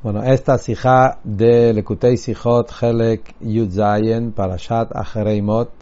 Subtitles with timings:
[0.00, 5.72] Bueno, esta sija de Lekutei Sijot Helek Yud Zayen Parashat Achereimot,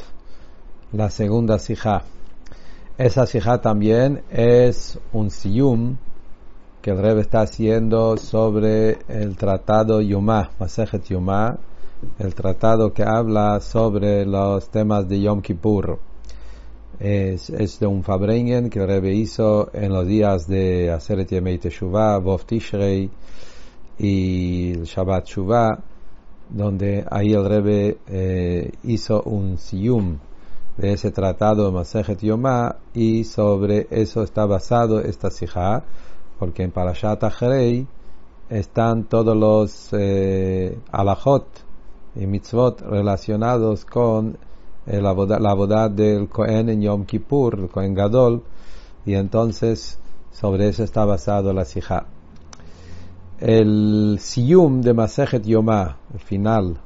[0.93, 2.03] la segunda sija.
[2.97, 5.99] Esa sija también es un siyum
[6.81, 11.59] que el Rebbe está haciendo sobre el tratado Yomá, Masejet Yomá,
[12.19, 15.99] el tratado que habla sobre los temas de Yom Kippur.
[16.99, 22.17] Es, de un Fabrengen que el Rebbe hizo en los días de Aseret Yemei Teshuvah,
[22.17, 23.11] Vov Tishrei,
[23.99, 25.79] y el Shabbat Shuvah,
[26.51, 30.19] donde ahí el Rebbe eh, hizo un siyum
[30.77, 35.85] de ese tratado de Masejet Yomá y sobre eso está basado esta sijá,
[36.39, 37.87] porque en Parashat Achrei
[38.51, 41.47] están todos los eh, alajot
[42.15, 44.39] y mitzvot relacionados con
[44.87, 48.43] eh, la, boda, del Kohen en Yom Kippur, el Kohen Gadol,
[49.05, 49.99] y entonces
[50.31, 52.07] sobre eso está basado la sijá
[53.41, 56.77] el Siyum de Masejet Yomá, el final,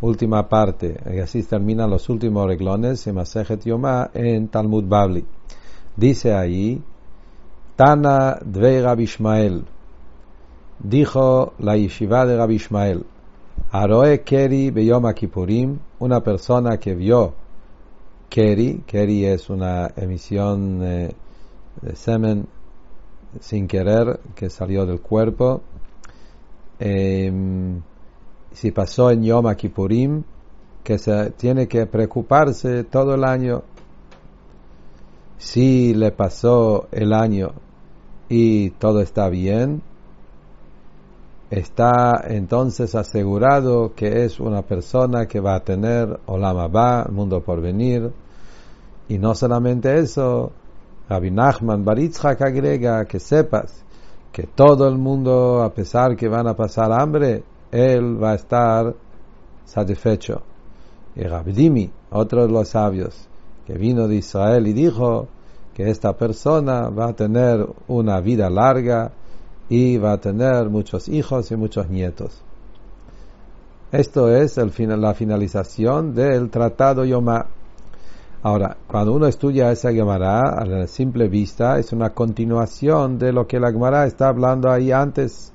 [0.00, 5.24] última parte, y así terminan los últimos reglones de Masejet Yomá en Talmud Babli.
[5.96, 6.82] Dice ahí,
[7.76, 9.08] Tana Dvei Rabbi
[10.78, 13.04] dijo la yeshiva de Rabbi Ishmael,
[13.70, 17.34] Aroe Keri Beyom Kippurim, una persona que vio
[18.28, 21.14] Keri, Keri es una emisión eh,
[21.80, 22.46] de semen
[23.40, 25.62] sin querer que salió del cuerpo,
[26.78, 27.80] Em,
[28.52, 30.22] si pasó en Yom Kippurim,
[30.82, 33.62] que se tiene que preocuparse todo el año.
[35.38, 37.52] Si le pasó el año
[38.28, 39.82] y todo está bien,
[41.50, 47.60] está entonces asegurado que es una persona que va a tener Olam Abba, mundo por
[47.60, 48.12] venir.
[49.08, 50.52] Y no solamente eso,
[51.08, 53.84] Rabbi Nachman Baritzhak agrega que sepas
[54.36, 57.42] que todo el mundo, a pesar que van a pasar hambre,
[57.72, 58.94] él va a estar
[59.64, 60.42] satisfecho.
[61.14, 63.26] Y Rabdimi, otro de los sabios,
[63.66, 65.26] que vino de Israel y dijo
[65.72, 69.10] que esta persona va a tener una vida larga
[69.70, 72.42] y va a tener muchos hijos y muchos nietos.
[73.90, 77.46] Esto es la finalización del tratado Yomá.
[78.42, 83.46] Ahora, cuando uno estudia esa Gemara, a la simple vista, es una continuación de lo
[83.46, 85.52] que la Gemara está hablando ahí antes.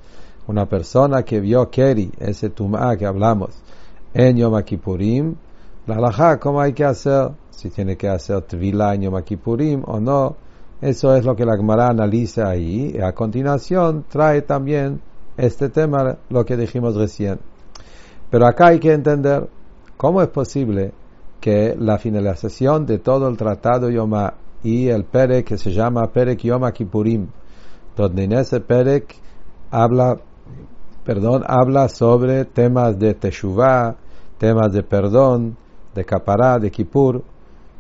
[0.48, 3.52] Una persona que vio Keri, ese Tumá que hablamos,
[4.14, 5.36] en Yom Kippurim,
[5.88, 7.30] la halajá, ¿cómo hay que hacer?
[7.52, 10.36] Si tiene que hacer Tvila en Yom Kippurim o no.
[10.82, 12.96] Eso es lo que la Gemara analiza ahí.
[12.96, 15.00] Y a continuación trae también
[15.38, 17.40] este tema, lo que dijimos recién.
[18.32, 19.48] Pero acá hay que entender
[19.96, 20.92] cómo es posible
[21.42, 26.40] que la finalización de todo el tratado Yoma y el Perek que se llama Perek
[26.44, 27.28] Yoma Kippurim,
[27.98, 29.16] donde en ese Perek
[29.72, 30.20] habla,
[31.04, 33.96] perdón, habla sobre temas de Teshuvah,
[34.38, 35.58] temas de perdón,
[35.96, 37.24] de Kapará, de Kippur,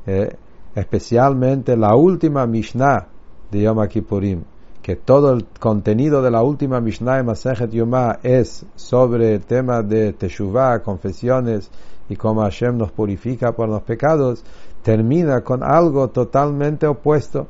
[0.07, 0.35] eh,
[0.73, 3.07] especialmente la última Mishnah
[3.51, 4.43] de Yom Kippurim,
[4.81, 10.13] que todo el contenido de la última Mishnah de Masejet Yoma es sobre temas de
[10.13, 11.69] Teshuvah, confesiones,
[12.11, 14.43] y como Hashem nos purifica por los pecados,
[14.83, 17.47] termina con algo totalmente opuesto,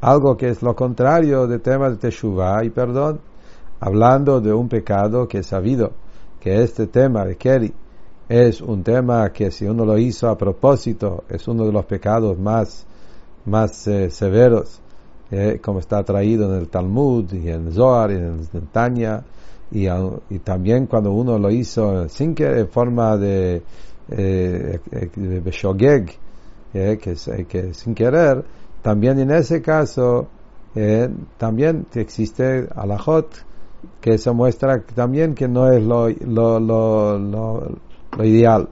[0.00, 3.20] algo que es lo contrario de temas de Teshuvah y perdón,
[3.80, 5.92] hablando de un pecado que es sabido,
[6.40, 7.74] que este tema de Keri
[8.26, 12.38] es un tema que si uno lo hizo a propósito, es uno de los pecados
[12.38, 12.86] más,
[13.44, 14.80] más eh, severos,
[15.30, 19.22] eh, como está traído en el Talmud y en Zohar y en, Tanya,
[19.74, 23.62] y, también cuando uno lo hizo sin que en forma de
[24.08, 25.10] eh, eh,
[26.98, 28.44] que, que sin querer,
[28.82, 30.28] también en ese caso
[30.76, 31.08] eh,
[31.38, 33.28] también existe alajot
[34.00, 38.68] que se muestra también que no es lo, lo, lo, lo, ideal.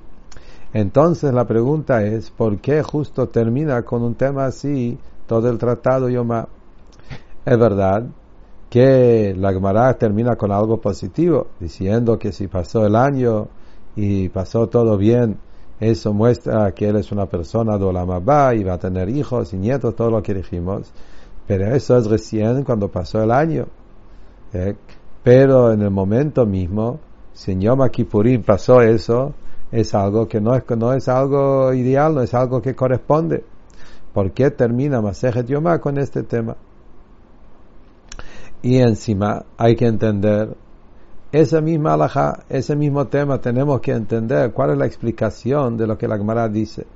[0.73, 6.09] Entonces la pregunta es, ¿por qué justo termina con un tema así todo el tratado
[6.09, 6.49] Yoma?
[7.45, 8.07] Es verdad
[8.73, 13.49] que la Gemara termina con algo positivo, diciendo que si pasó el año
[13.95, 15.37] y pasó todo bien,
[15.79, 19.59] eso muestra que él es una persona de Olamabá y va a tener hijos y
[19.59, 20.91] nietos, todo lo que dijimos.
[21.47, 23.67] Pero eso es recién cuando pasó el año.
[24.55, 24.75] ¿eh?
[25.23, 26.99] Pero en el momento mismo,
[27.35, 29.35] si en Yom Kippurim pasó eso,
[29.71, 33.45] es algo que no es, no es algo ideal, no es algo que corresponde.
[34.15, 36.57] ¿Por qué termina Masejet Yomá con este tema?
[38.63, 40.57] Y encima hay que entender
[41.33, 45.99] esa misma alhaja, ese mismo tema, tenemos que entender cuál es la explicación de lo
[45.99, 46.87] que la Gemara dice.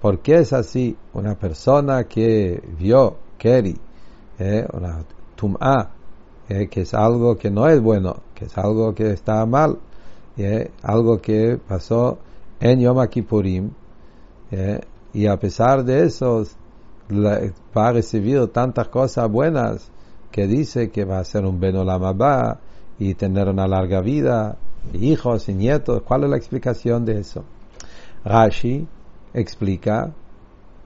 [0.00, 0.96] ¿Por qué es así?
[1.12, 3.76] Una persona que vio Keri,
[4.38, 5.04] eh, una
[5.34, 5.90] tum'a,
[6.48, 9.78] eh, que es algo que no es bueno, que es algo que está mal,
[10.36, 12.18] eh, algo que pasó
[12.58, 13.70] en Yom Kippurim,
[15.12, 16.44] y a pesar de eso
[17.10, 19.90] va a tantas cosas buenas
[20.32, 22.58] que dice que va a ser un Benolamabá
[22.98, 24.56] y tener una larga vida,
[24.94, 26.02] hijos y nietos.
[26.02, 27.44] ¿Cuál es la explicación de eso?
[28.24, 28.86] Rashi
[29.34, 30.12] explica,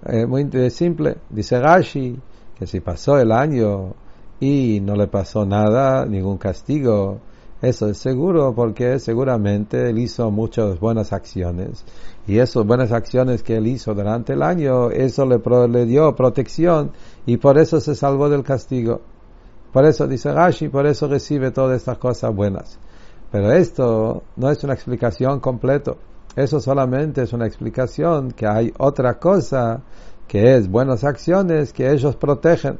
[0.06, 2.18] eh, muy simple, dice Rashi
[2.58, 3.94] que si pasó el año
[4.40, 7.20] y no le pasó nada, ningún castigo,
[7.60, 11.84] eso es seguro porque seguramente él hizo muchas buenas acciones
[12.26, 16.92] y esas buenas acciones que él hizo durante el año, eso le, le dio protección
[17.26, 19.00] y por eso se salvó del castigo.
[19.72, 22.78] Por eso dice Rashi, por eso recibe todas estas cosas buenas.
[23.30, 25.92] Pero esto no es una explicación completa.
[26.34, 29.80] Eso solamente es una explicación que hay otra cosa
[30.28, 32.78] que es buenas acciones que ellos protegen.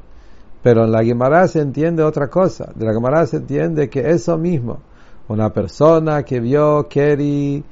[0.62, 2.70] Pero en la Gemara se entiende otra cosa.
[2.74, 4.80] De la Gemara se entiende que eso mismo,
[5.28, 7.62] una persona que vio Keri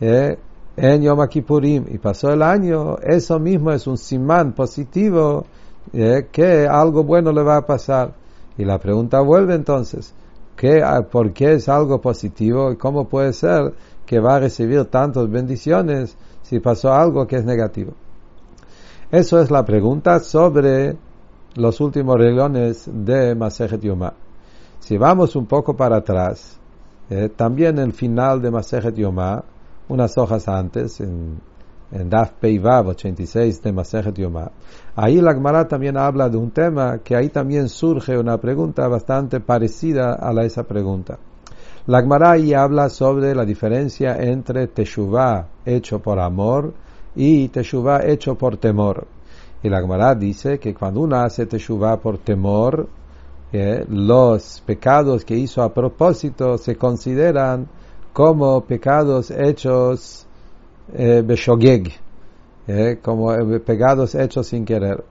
[0.00, 0.38] eh,
[0.76, 5.44] en Yom Kippurim y pasó el año, eso mismo es un simán positivo
[5.92, 8.12] eh, que algo bueno le va a pasar.
[8.56, 10.14] Y la pregunta vuelve entonces,
[10.56, 13.74] ¿qué, ¿por qué es algo positivo y cómo puede ser
[14.06, 17.92] que va a recibir tantas bendiciones si pasó algo que es negativo?
[19.10, 20.96] Eso es la pregunta sobre
[21.56, 24.12] los últimos reglones de Masejet Yomá.
[24.80, 26.58] Si vamos un poco para atrás,
[27.10, 29.42] eh, también el final de Masejet Yomá,
[29.88, 31.38] unas hojas antes, en,
[31.94, 34.50] en Daf Peivav 86 de Masejet Yomá,
[34.96, 39.40] ahí la Gemara también habla de un tema que ahí también surge una pregunta bastante
[39.40, 41.18] parecida a esa pregunta.
[41.86, 46.74] La Gemara ahí habla sobre la diferencia entre Teshuvah hecho por amor
[47.14, 49.06] y Teshuvah hecho por temor.
[49.62, 52.88] Y la Gemara dice que cuando uno hace Teshuvah por temor,
[53.52, 57.68] eh, los pecados que hizo a propósito se consideran
[58.12, 60.23] como pecados hechos
[60.92, 61.92] eh, beshogeg,
[62.66, 63.32] eh, como
[63.64, 65.04] pecados hechos sin querer.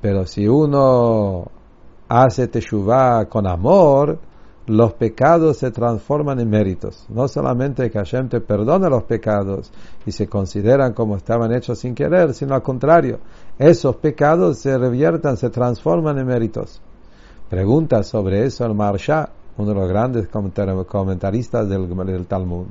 [0.00, 1.46] Pero si uno
[2.08, 4.18] hace Teshuvah con amor,
[4.66, 7.06] los pecados se transforman en méritos.
[7.08, 9.72] No solamente que Hashem te perdona los pecados
[10.06, 13.18] y se consideran como estaban hechos sin querer, sino al contrario,
[13.58, 16.80] esos pecados se reviertan, se transforman en méritos.
[17.48, 22.66] Pregunta sobre eso el Marsha, uno de los grandes comentaristas del, del Talmud.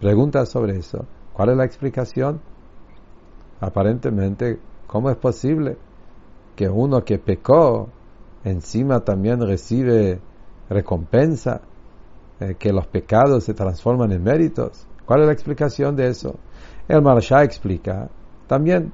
[0.00, 1.04] Pregunta sobre eso.
[1.32, 2.40] ¿Cuál es la explicación?
[3.60, 5.76] Aparentemente, ¿cómo es posible
[6.56, 7.88] que uno que pecó
[8.44, 10.20] encima también recibe
[10.68, 11.60] recompensa,
[12.40, 14.86] eh, que los pecados se transforman en méritos.
[15.06, 16.36] ¿Cuál es la explicación de eso?
[16.88, 18.08] El Marsha explica
[18.46, 18.92] también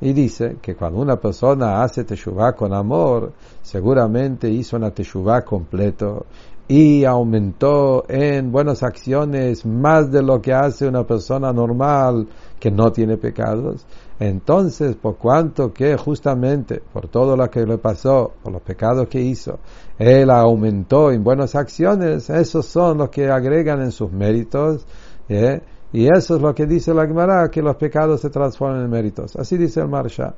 [0.00, 6.26] y dice que cuando una persona hace teshuvah con amor, seguramente hizo una teshuvah completo
[6.68, 12.26] y aumentó en buenas acciones más de lo que hace una persona normal
[12.58, 13.86] que no tiene pecados.
[14.18, 19.20] Entonces, por cuanto que justamente por todo lo que le pasó, por los pecados que
[19.20, 19.58] hizo,
[19.98, 24.86] él aumentó en buenas acciones, esos son los que agregan en sus méritos,
[25.28, 25.60] ¿eh?
[25.92, 29.36] y eso es lo que dice la Gemara, que los pecados se transforman en méritos.
[29.36, 30.34] Así dice el Marsha.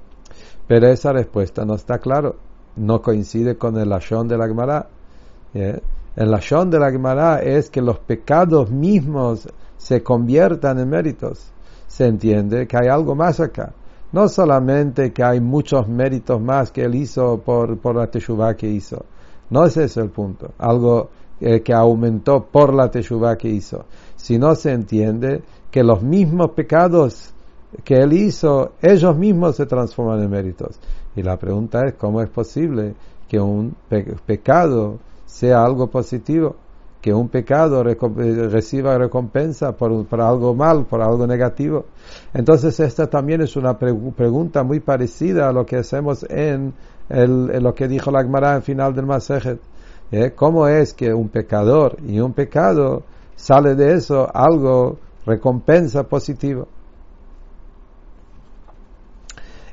[0.67, 2.37] Pero esa respuesta no está claro,
[2.77, 4.87] no coincide con el Lashon de la Gemara.
[5.55, 5.81] ¿eh?
[6.19, 11.53] El Lashon de la Gemara es que los pecados mismos se conviertan en méritos.
[11.87, 13.73] Se entiende que hay algo más acá.
[14.11, 18.67] No solamente que hay muchos méritos más que él hizo por, por la Teshuvah que
[18.67, 19.05] hizo.
[19.51, 20.51] No es ese el punto.
[20.59, 21.09] Algo
[21.41, 23.85] eh, que aumentó por la Teshuvah que hizo.
[24.17, 27.33] Sino se entiende que los mismos pecados
[27.85, 30.81] que él hizo, ellos mismos se transforman en méritos.
[31.15, 32.97] Y la pregunta es, ¿cómo es posible
[33.29, 33.77] que un
[34.27, 36.57] pecado sea algo positivo,
[37.01, 41.85] que un pecado reciba recompensa por, por, algo mal, por algo negativo.
[42.35, 46.75] Entonces esta también es una pregunta muy parecida a lo que hacemos en,
[47.09, 49.61] el, lo que dijo la Gemara en final del Masejet.
[50.11, 50.33] ¿Eh?
[50.35, 53.03] ¿Cómo es que un pecador y un pecado
[53.37, 56.67] sale de eso algo recompensa positivo?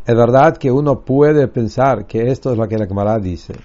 [0.06, 3.56] Es verdad que uno puede pensar que esto es lo que la Gemara dice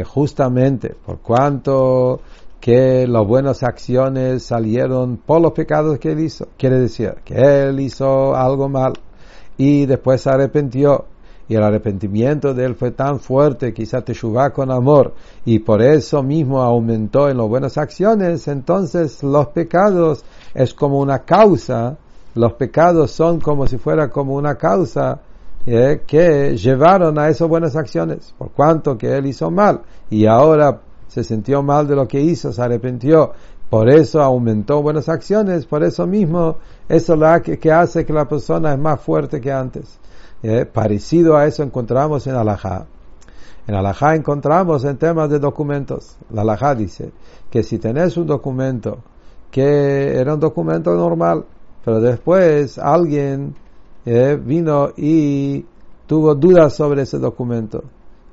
[0.00, 2.22] que justamente por cuanto
[2.58, 7.78] que las buenas acciones salieron por los pecados que él hizo, quiere decir que él
[7.80, 8.94] hizo algo mal
[9.58, 11.04] y después se arrepintió.
[11.50, 15.12] Y el arrepentimiento de él fue tan fuerte que hizo teshuva con amor
[15.44, 21.24] y por eso mismo aumentó en las buenas acciones, entonces los pecados es como una
[21.26, 21.98] causa,
[22.34, 25.20] los pecados son como si fuera como una causa
[25.72, 30.80] eh, que llevaron a esas buenas acciones, por cuanto que él hizo mal y ahora
[31.06, 33.30] se sintió mal de lo que hizo, se arrepintió,
[33.68, 36.56] por eso aumentó buenas acciones, por eso mismo,
[36.88, 39.96] eso es lo que, hace que la persona es más fuerte que antes.
[40.42, 42.86] Eh, parecido a eso encontramos en Alajá.
[43.68, 46.16] En Alajá encontramos en temas de documentos.
[46.30, 47.12] La Alajá dice
[47.48, 48.98] que si tenés un documento
[49.52, 51.44] que era un documento normal,
[51.84, 53.54] pero después alguien
[54.06, 55.64] eh, vino y
[56.06, 57.84] tuvo dudas sobre ese documento.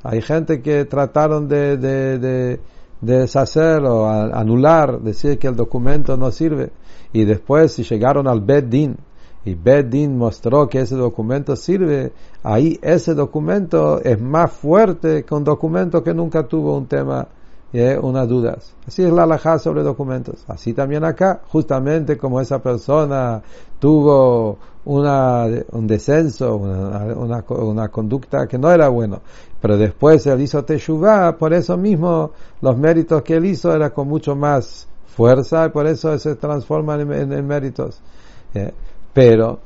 [0.04, 2.60] Hay gente que trataron de, de, de,
[3.02, 6.72] deshacer o anular, decir que el documento no sirve.
[7.14, 8.98] Y después si llegaron al Beddin
[9.46, 12.12] y Beddin mostró que ese documento sirve,
[12.44, 17.28] ahí ese documento es más fuerte que un documento que nunca tuvo un tema
[17.80, 18.74] eh, unas dudas.
[18.88, 20.44] Así es la alajá sobre documentos.
[20.48, 23.40] Así también acá, justamente como esa persona
[23.78, 29.22] tuvo una, un descenso, una, una, conducta que no era bueno,
[29.62, 32.32] pero después él hizo teshuvah, por eso mismo
[32.62, 37.12] los méritos que él hizo era con mucho más fuerza y por eso se transforman
[37.12, 38.02] en, méritos.
[38.56, 38.74] Eh,
[39.14, 39.60] pero,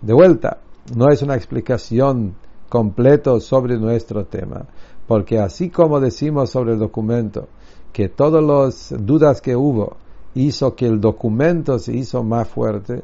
[0.00, 0.58] de vuelta,
[0.94, 2.36] no es una explicación
[2.68, 4.64] completa sobre nuestro tema.
[5.06, 7.48] Porque así como decimos sobre el documento,
[7.92, 9.96] que todas las dudas que hubo
[10.34, 13.02] hizo que el documento se hizo más fuerte,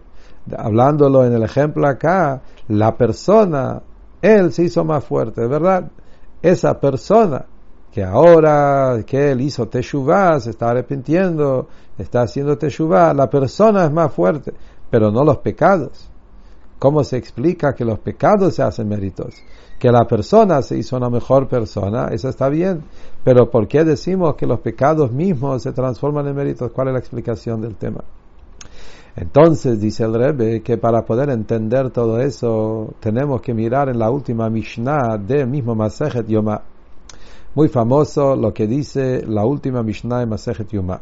[0.57, 3.83] hablándolo en el ejemplo acá, la persona,
[4.23, 5.91] él se hizo más fuerte, ¿verdad?
[6.41, 7.45] Esa persona
[7.93, 13.93] que ahora que él hizo teshuvah, se está arrepintiendo, está haciendo teshuvah, la persona es
[13.93, 14.53] más fuerte,
[14.91, 16.11] pero no los pecados.
[16.79, 19.35] ¿Cómo se explica que los pecados se hacen méritos?
[19.79, 22.85] Que la persona se hizo una mejor persona, eso está bien.
[23.25, 26.71] Pero ¿por qué decimos que los pecados mismos se transforman en méritos?
[26.71, 28.05] ¿Cuál es la explicación del tema?
[29.17, 34.11] Entonces dice el Rebbe que para poder entender todo eso tenemos que mirar en la
[34.11, 36.63] última Mishnah del mismo Masejet Yoma.
[37.57, 41.01] Muy famoso lo que dice la última Mishnah de Masejet Yoma.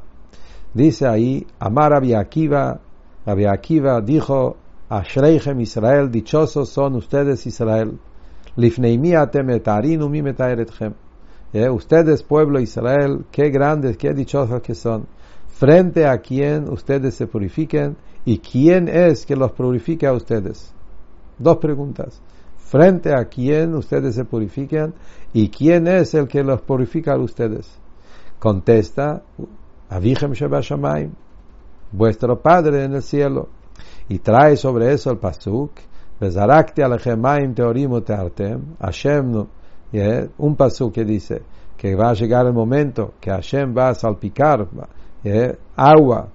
[0.72, 2.80] Dice ahí, Amar Rabbi Akiva,
[3.26, 4.56] Rabbi Akiva dijo,
[4.88, 7.98] Ashreichem Israel, dichosos son ustedes Israel.
[8.56, 9.12] Lifneimi.
[11.52, 15.06] Eh, ustedes, pueblo Israel, qué grandes, qué dichosos que son.
[15.48, 20.72] Frente a quién ustedes se purifiquen y quién es que los purifica a ustedes.
[21.38, 22.20] Dos preguntas.
[22.56, 24.94] Frente a quién ustedes se purifican
[25.32, 27.78] y quién es el que los purifica a ustedes.
[28.38, 29.22] Contesta,
[29.88, 31.12] Avichem Shebashamayim,
[31.92, 33.48] vuestro Padre en el cielo.
[34.08, 35.72] Y trae sobre eso el pasuk,
[36.20, 39.46] Bezarakti alechemaim teorim teartem, Hashem,
[40.38, 41.42] un pasuk que dice
[41.76, 44.66] que va a llegar el momento que Hashem va a salpicar
[45.76, 46.28] agua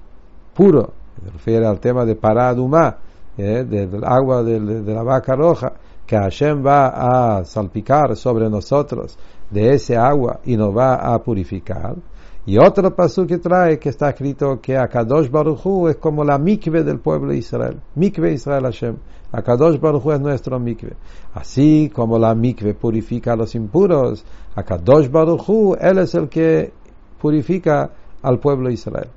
[0.53, 2.97] puro, se refiere al tema de paraduma,
[3.35, 5.73] del agua de, de la vaca roja,
[6.05, 9.17] que Hashem va a salpicar sobre nosotros
[9.49, 11.95] de ese agua y nos va a purificar.
[12.45, 16.83] Y otro paso que trae que está escrito que Akadosh Baruchu es como la mikve
[16.83, 17.79] del pueblo de Israel.
[17.95, 18.95] Mikve Israel Hashem.
[19.31, 20.95] Akadosh Baruchu es nuestro mikve.
[21.35, 26.73] Así como la mikve purifica a los impuros, Akadosh Baruchu, él es el que
[27.21, 27.91] purifica
[28.23, 29.09] al pueblo de Israel.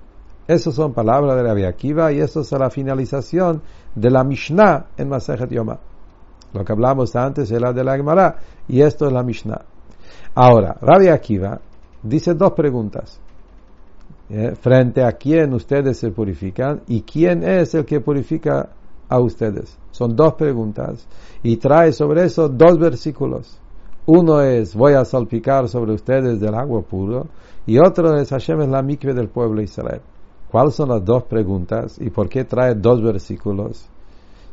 [0.46, 3.62] Esas son palabras de Rabbi Akiva y eso es la finalización
[3.94, 5.78] de la Mishnah en Masejet Yoma.
[6.52, 8.36] Lo que hablamos antes era de la Gemara
[8.68, 9.62] y esto es la Mishnah.
[10.34, 11.58] Ahora, Rabbi Akiva
[12.04, 13.20] dice dos preguntas.
[14.30, 14.54] ¿Eh?
[14.54, 18.70] Frente a quién ustedes se purifican y quién es el que purifica
[19.08, 19.78] a ustedes.
[19.90, 21.06] Son dos preguntas.
[21.42, 23.58] Y trae sobre eso dos versículos.
[24.06, 27.26] Uno es, voy a salpicar sobre ustedes del agua puro.
[27.66, 30.00] Y otro es, Hashem es la mikve del pueblo de Israel.
[30.50, 33.88] ¿Cuáles son las dos preguntas y por qué trae dos versículos?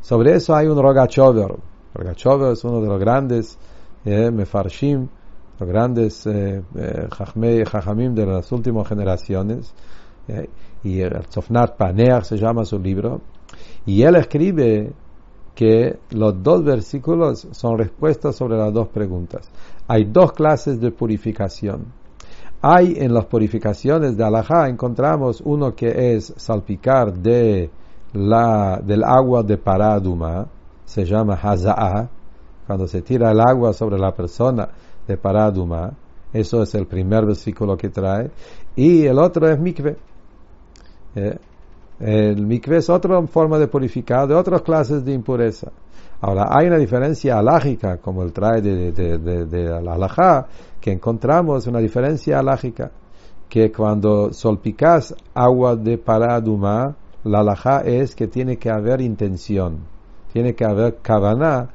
[0.00, 1.54] Sobre eso hay un Rogachover.
[1.94, 3.58] Rogachover es uno de los grandes
[4.04, 5.08] eh, Mefarshim
[5.58, 9.74] los grandes eh, eh de las últimas generaciones,
[10.28, 10.48] eh,
[10.84, 13.20] y el Sofnat Paneach se llama su libro,
[13.86, 14.92] y él escribe
[15.54, 19.48] que los dos versículos son respuestas sobre las dos preguntas.
[19.86, 21.86] Hay dos clases de purificación.
[22.62, 27.70] Hay en las purificaciones de Alajá, encontramos uno que es salpicar de
[28.12, 30.46] la, del agua de Paraduma,
[30.84, 32.08] se llama Haza'ah,
[32.66, 34.68] cuando se tira el agua sobre la persona
[35.06, 35.92] de Paraduma.
[36.32, 38.30] Eso es el primer versículo que trae.
[38.74, 39.96] Y el otro es mikve.
[41.14, 41.38] Eh,
[42.00, 45.70] el mikve es otra forma de purificar de otras clases de impureza.
[46.20, 50.46] Ahora, hay una diferencia alágica, como el trae de, de, la alajá,
[50.80, 52.92] que encontramos una diferencia alágica,
[53.48, 56.94] que cuando solpicas agua de paraduma,
[57.24, 59.78] la alajá es que tiene que haber intención,
[60.32, 61.68] tiene que haber kavaná,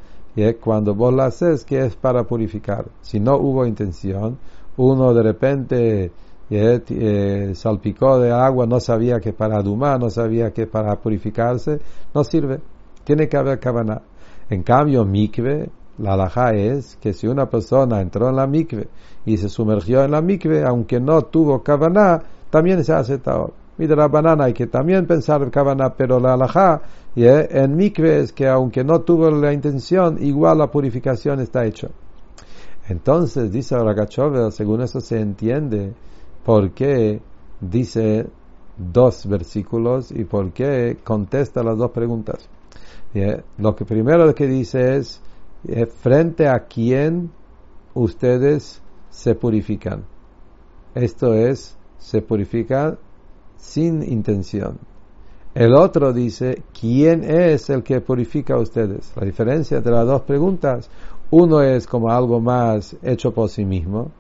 [0.60, 2.86] cuando vos la haces, que es para purificar.
[3.02, 4.38] Si no hubo intención,
[4.78, 6.12] uno de repente
[6.50, 11.80] eh, salpicó de agua, no sabía que para adumar, no sabía que para purificarse,
[12.14, 12.60] no sirve.
[13.04, 14.02] Tiene que haber cabana.
[14.50, 18.88] En cambio, mikve, la alhaja es que si una persona entró en la mikve
[19.26, 23.54] y se sumergió en la mikve, aunque no tuvo cabana, también se hace taor.
[23.78, 26.82] Mira la banana hay que también pensar en cabana, pero la alhaja
[27.26, 31.90] en mikve es que aunque no tuvo la intención, igual la purificación está hecha.
[32.90, 35.94] Entonces, dice Ragachov, según eso se entiende
[36.46, 37.20] por qué
[37.60, 38.28] dice
[38.78, 42.48] dos versículos y por qué contesta las dos preguntas.
[43.58, 45.22] Lo que primero que dice es,
[46.02, 47.32] frente a quién
[47.94, 50.06] ustedes se purifican.
[50.94, 53.00] Esto es, se purifican
[53.58, 54.78] sin intención.
[55.58, 59.12] El otro dice, ¿quién es el que purifica a ustedes?
[59.16, 60.88] La diferencia entre las dos preguntas,
[61.32, 64.12] uno es como algo más hecho por sí mismo,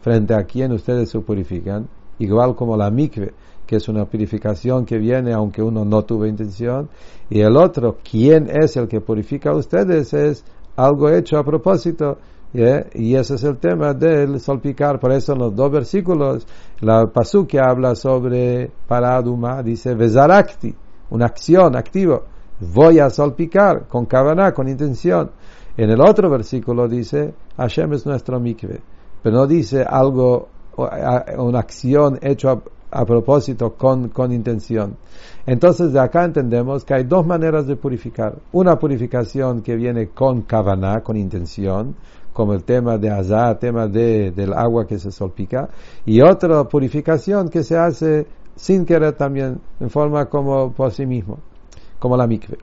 [0.00, 1.88] frente a quién ustedes se purifican,
[2.18, 6.88] igual como la mikve, que es una purificación que viene aunque uno no tuvo intención,
[7.30, 12.18] y el otro, quién es el que purifica a ustedes, es algo hecho a propósito,
[12.54, 15.00] y ese es el tema del salpicar.
[15.00, 16.46] Por eso en los dos versículos,
[16.80, 20.72] la pasú que habla sobre paraduma dice vezarakti,
[21.10, 22.22] una acción activa.
[22.60, 25.32] Voy a salpicar con kavaná, con intención.
[25.76, 28.80] En el otro versículo dice Hashem es nuestro mikve,
[29.20, 32.56] pero no dice algo, una acción hecha
[32.92, 34.96] a, propósito con, con intención.
[35.44, 38.36] Entonces de acá entendemos que hay dos maneras de purificar.
[38.52, 41.96] Una purificación que viene con kavaná, con intención,
[42.34, 45.70] como el tema de azar, tema de, del agua que se salpica,
[46.04, 51.38] y otra purificación que se hace sin querer también, en forma como por sí mismo,
[51.98, 52.58] como la mikve.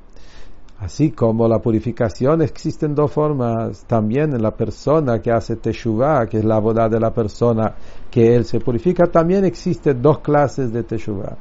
[0.80, 6.40] Así como la purificación existen dos formas, también en la persona que hace teshuvah, que
[6.40, 7.74] es la boda de la persona
[8.10, 11.38] que él se purifica, también existen dos clases de teshuvah.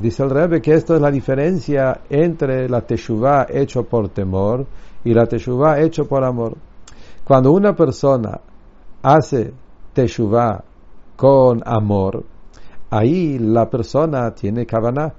[0.00, 4.64] Dice el Rebbe que esto es la diferencia entre la teshuvah hecho por temor
[5.04, 6.56] y la teshuvah hecho por amor.
[7.26, 8.40] Cuando una persona
[9.02, 9.52] hace
[9.92, 10.62] teshuvah
[11.16, 12.22] con amor,
[12.88, 15.12] ahí la persona tiene kavaná.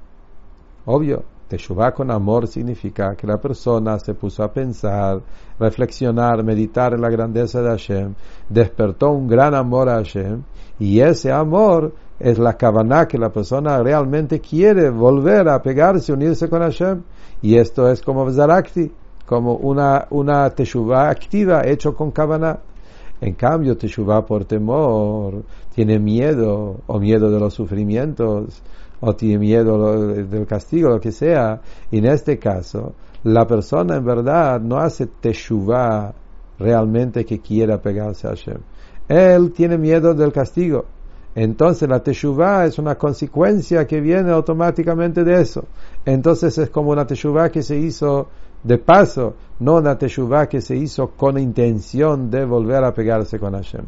[0.86, 5.22] Obvio, teshuvah con amor significa que la persona se puso a pensar,
[5.60, 8.16] reflexionar, meditar en la grandeza de Hashem,
[8.48, 10.44] despertó un gran amor a Hashem,
[10.80, 16.50] y ese amor es la kavaná que la persona realmente quiere volver a pegarse, unirse
[16.50, 17.04] con Hashem,
[17.42, 18.94] y esto es como Zarakti
[19.28, 22.60] como una, una teshuvah activa hecho con cabana.
[23.20, 25.44] En cambio, teshuvah por temor
[25.76, 28.64] tiene miedo, o miedo de los sufrimientos,
[29.02, 31.62] o tiene miedo del castigo, lo que sea.
[31.92, 36.14] Y en este caso, la persona en verdad no hace teshuvah
[36.58, 38.60] realmente que quiera pegarse a Hashem.
[39.10, 40.86] Él tiene miedo del castigo.
[41.36, 45.66] Entonces la teshuvah es una consecuencia que viene automáticamente de eso.
[46.06, 48.30] Entonces es como una teshuvah que se hizo
[48.64, 53.54] de paso, no una teshuvah que se hizo con intención de volver a pegarse con
[53.54, 53.86] Hashem.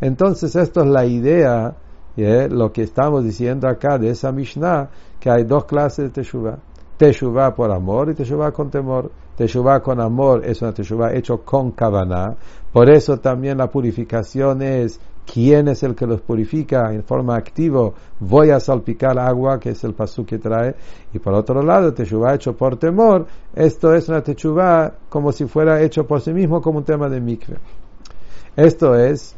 [0.00, 1.74] Entonces, esto es la idea,
[2.16, 2.48] ¿eh?
[2.50, 6.58] lo que estamos diciendo acá de esa Mishnah, que hay dos clases de teshuvah.
[6.96, 9.10] Teshuvah por amor y teshuvah con temor.
[9.36, 12.36] Teshuvah con amor es una teshuvah hecho con kavaná.
[12.72, 17.90] Por eso también la purificación es quién es el que los purifica en forma activa,
[18.20, 20.74] voy a salpicar agua, que es el pasú que trae,
[21.12, 25.80] y por otro lado, techubá hecho por temor, esto es una techubá como si fuera
[25.82, 27.56] hecho por sí mismo como un tema de mikve.
[28.56, 29.34] Esto es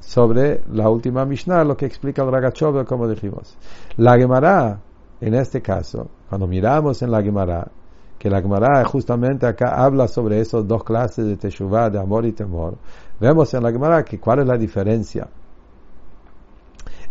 [0.00, 3.56] sobre la última Mishnah, lo que explica el Ragachov, como dijimos.
[3.96, 4.78] La Gemara,
[5.20, 7.68] en este caso, cuando miramos en la Gemara,
[8.18, 12.32] que la Gemara justamente acá habla sobre esas dos clases de Teshuvah, de amor y
[12.32, 12.76] temor.
[13.24, 15.26] Vemos en la Gemara que cuál es la diferencia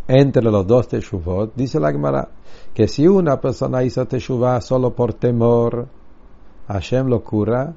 [0.07, 1.55] entre los dos Teshuvot.
[1.55, 2.29] Dice la Gemara
[2.71, 5.87] que si una persona hizo Teshuvah solo por temor,
[6.67, 7.73] Hashem lo cura,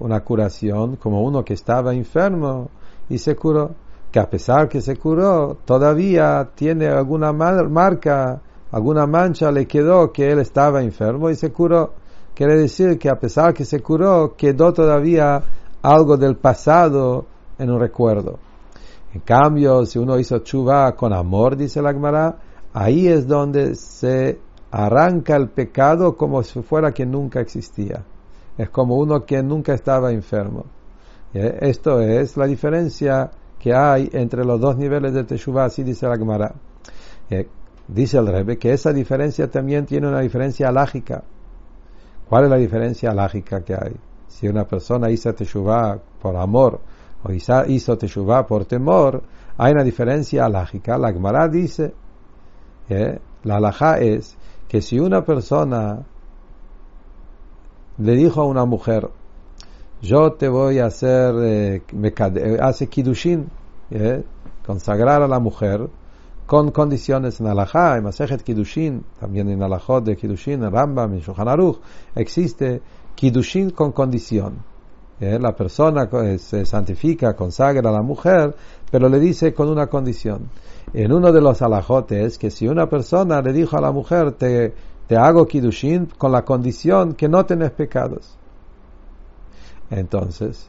[0.00, 2.68] una curación, como uno que estaba enfermo
[3.08, 3.70] y se curó,
[4.12, 8.38] que a pesar que se curó, todavía tiene alguna marca,
[8.70, 11.94] alguna mancha le quedó que él estaba enfermo y se curó.
[12.34, 15.42] Quiere decir que a pesar que se curó, quedó todavía
[15.80, 17.24] algo del pasado
[17.58, 18.38] en un recuerdo.
[19.14, 22.36] En cambio, si uno hizo chuva con amor, dice la Gemara,
[22.72, 24.38] ahí es donde se
[24.70, 28.04] arranca el pecado como si fuera que nunca existía.
[28.58, 30.64] Es como uno que nunca estaba enfermo.
[31.32, 36.16] Esto es la diferencia que hay entre los dos niveles de Teshuvah, así dice la
[36.16, 36.54] Gemara.
[37.88, 41.22] Dice el Rebbe que esa diferencia también tiene una diferencia lógica.
[42.28, 43.94] ¿Cuál es la diferencia lógica que hay?
[44.26, 46.80] Si una persona hizo teshuvah por amor
[47.26, 49.22] o hizo teshuvah por temor,
[49.58, 50.98] hay una diferencia alágica.
[50.98, 51.92] La Gemara dice,
[52.88, 54.36] eh, la alajá es
[54.68, 56.04] que si una persona
[57.98, 59.08] le dijo a una mujer,
[60.02, 63.48] yo te voy a hacer, eh, eh hace kidushin,
[63.90, 64.22] eh,
[64.64, 65.88] consagrar a la mujer,
[66.46, 71.20] con condiciones en alajá, en Masejet Kidushin, también en alajot de Kidushin, en Rambam, en
[71.20, 71.80] Shulchan Aruch,
[72.14, 72.80] existe
[73.16, 74.75] Kidushin con condición.
[75.18, 78.54] Eh, la persona se santifica, consagra a la mujer,
[78.90, 80.50] pero le dice con una condición.
[80.92, 84.74] En uno de los alajotes, que si una persona le dijo a la mujer, te,
[85.06, 88.36] te hago Kidushin con la condición que no tenés pecados.
[89.90, 90.68] Entonces,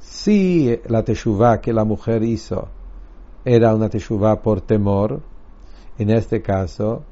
[0.00, 2.68] si la teshuvah que la mujer hizo
[3.44, 5.20] era una teshuvah por temor,
[5.98, 7.02] en este caso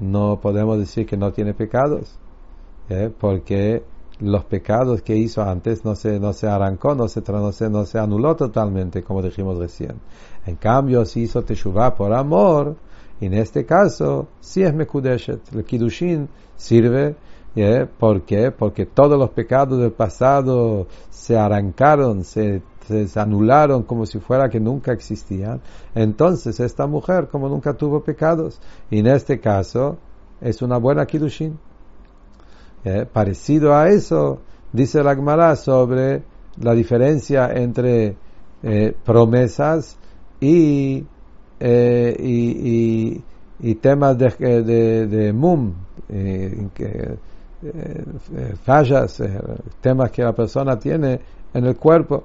[0.00, 2.18] no podemos decir que no tiene pecados,
[2.88, 3.10] ¿eh?
[3.18, 3.82] porque
[4.20, 7.84] los pecados que hizo antes no se, no se arrancó, no se, no, se, no
[7.84, 9.96] se anuló totalmente, como dijimos recién.
[10.46, 12.76] En cambio, si hizo teshuvah por amor,
[13.20, 15.52] en este caso, sí es Mekudeshet.
[15.54, 17.16] El Kiddushin sirve,
[17.54, 17.86] ¿eh?
[17.98, 18.50] ¿por qué?
[18.50, 24.60] Porque todos los pecados del pasado se arrancaron, se se anularon como si fuera que
[24.60, 25.60] nunca existían.
[25.94, 28.60] Entonces esta mujer como nunca tuvo pecados.
[28.90, 29.98] En este caso
[30.40, 31.58] es una buena Kiddushin.
[32.88, 34.38] Eh, parecido a eso,
[34.72, 36.22] dice la Gemara sobre
[36.60, 38.16] la diferencia entre
[38.62, 39.98] eh, promesas
[40.38, 41.04] y,
[41.58, 43.20] eh, y,
[43.58, 44.62] y, temas de,
[45.08, 45.74] de, mum,
[46.06, 47.18] que,
[48.62, 49.20] fallas,
[49.80, 51.18] temas que la persona tiene
[51.54, 52.22] en el cuerpo.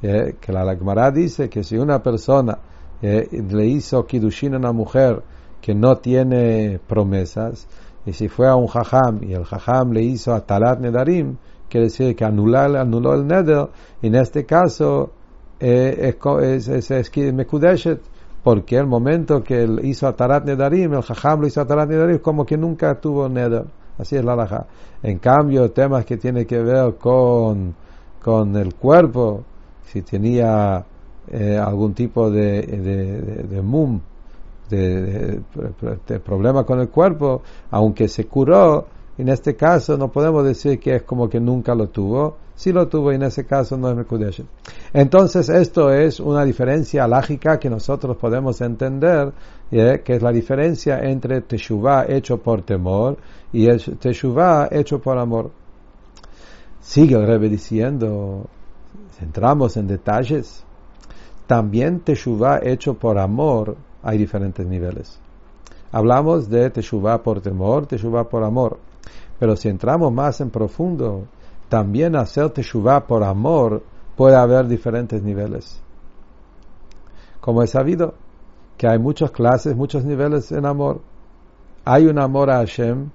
[0.00, 2.56] Que la Gemara dice que si una persona
[3.02, 5.24] le hizo kidushin a una mujer
[5.60, 7.66] que no tiene promesas,
[8.08, 11.36] y si fue a un jajam y el jajam le hizo a talat nedarim,
[11.68, 13.68] quiere decir que anular, anuló el neder,
[14.00, 15.10] en este caso
[15.60, 18.00] eh, es, es, es, mekudeshet,
[18.42, 21.90] porque el momento que él hizo a talat nedarim, el jajam lo hizo a talat
[21.90, 23.66] nedarim, como que nunca tuvo neder.
[23.98, 24.66] Así es la laja.
[25.02, 27.74] En cambio, temas que tienen que ver con,
[28.22, 29.42] con el cuerpo,
[29.84, 30.84] si tenía
[31.30, 34.00] eh, algún tipo de, de, de, mum,
[34.68, 35.40] de,
[36.24, 41.02] problema con el cuerpo, aunque se curó, en este caso no podemos decir que es
[41.02, 44.44] como que nunca lo tuvo, si lo tuvo y en ese caso no es Mekudesh.
[44.92, 49.32] Entonces esto es una diferencia lógica que nosotros podemos entender,
[49.70, 53.16] que es la diferencia entre Teshuvah hecho por temor
[53.52, 55.50] y Teshuvah hecho por amor.
[56.80, 58.46] Sigue el Rebbe diciendo,
[59.20, 60.64] entramos en detalles,
[61.46, 65.18] también Teshuvah hecho por amor hay diferentes niveles.
[65.90, 68.78] Hablamos de Teshuvah por temor, Teshuvah por amor.
[69.38, 71.26] Pero si entramos más en profundo,
[71.68, 73.82] también hacer Teshuvah por amor
[74.16, 75.80] puede haber diferentes niveles.
[77.40, 78.14] Como he sabido,
[78.76, 81.00] que hay muchas clases, muchos niveles en amor.
[81.84, 83.10] Hay un amor a Hashem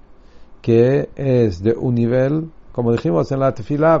[0.60, 4.00] que es de un nivel como dijimos en la tefila,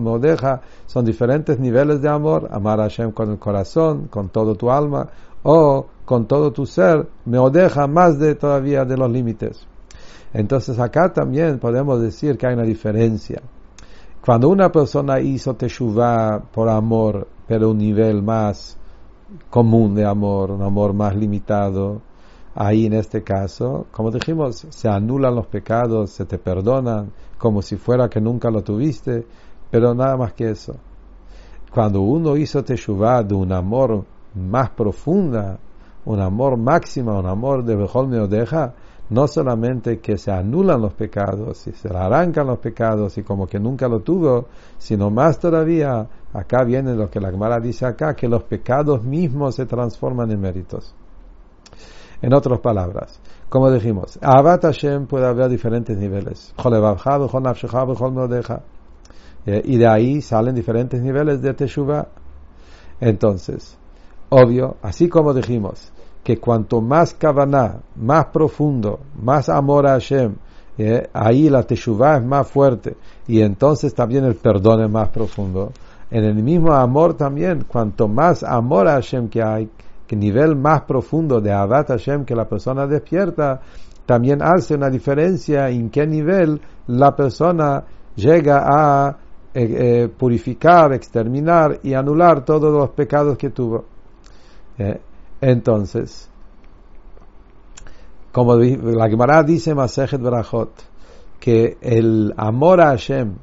[0.00, 4.68] Meodeja, son diferentes niveles de amor, amar a Hashem con el corazón, con todo tu
[4.68, 5.08] alma,
[5.44, 9.64] o con todo tu ser, Meodeja más de todavía de los límites.
[10.32, 13.42] Entonces acá también podemos decir que hay una diferencia.
[14.20, 18.76] Cuando una persona hizo Teshuvah por amor, pero un nivel más
[19.48, 22.02] común de amor, un amor más limitado,
[22.60, 27.76] Ahí en este caso, como dijimos, se anulan los pecados, se te perdonan, como si
[27.76, 29.24] fuera que nunca lo tuviste,
[29.70, 30.74] pero nada más que eso.
[31.72, 35.56] Cuando uno hizo Teshuvah de un amor más profunda,
[36.04, 38.74] un amor máximo, un amor de Bejol Meodeja,
[39.10, 43.60] no solamente que se anulan los pecados y se arrancan los pecados y como que
[43.60, 44.46] nunca lo tuvo,
[44.78, 49.54] sino más todavía, acá viene lo que la Gemara dice acá, que los pecados mismos
[49.54, 50.92] se transforman en méritos.
[52.20, 56.52] En otras palabras, como dijimos, Abat Hashem puede haber diferentes niveles.
[59.46, 62.08] Eh, y de ahí salen diferentes niveles de Teshuvah.
[63.00, 63.78] Entonces,
[64.30, 65.92] obvio, así como dijimos,
[66.24, 70.34] que cuanto más Kavaná, más profundo, más amor a Hashem,
[70.76, 75.72] eh, ahí la Teshuvah es más fuerte y entonces también el perdón es más profundo.
[76.10, 79.70] En el mismo amor también, cuanto más amor a Hashem que hay,
[80.16, 83.60] nivel más profundo de Avat Hashem que la persona despierta,
[84.06, 87.84] también hace una diferencia en qué nivel la persona
[88.16, 89.18] llega a
[89.54, 93.84] eh, eh, purificar, exterminar y anular todos los pecados que tuvo.
[94.78, 95.00] Eh,
[95.40, 96.30] entonces,
[98.32, 100.72] como la Gemara dice Masejet Berachot,
[101.38, 103.34] que el amor a Hashem,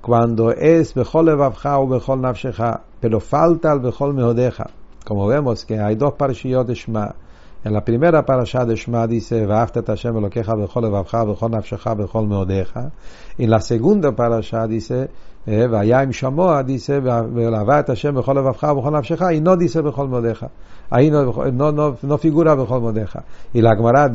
[0.00, 4.66] cuando es Bechol Evavcha o Bechol Nafshecha, pero falta al Bejol Meodeja.
[5.04, 7.14] Como vemos que hay dos parashiyot de Shema.
[7.62, 12.26] En la primera parasha de Shema dice, Va'aftet Hashem Elokeja bechol levavcha bechol nafshecha bechol
[12.26, 12.90] meodeja.
[13.38, 15.10] Y en la segunda parasha dice,
[15.46, 20.50] eh, Vayim Shamoa dice, Ve'alavat Hashem bechol levavcha bechol nafshecha, y no dice bechol meodeja.
[20.90, 23.24] Ahí no, no, no, no figura bechol meodeja.
[23.52, 24.08] Y la Gemara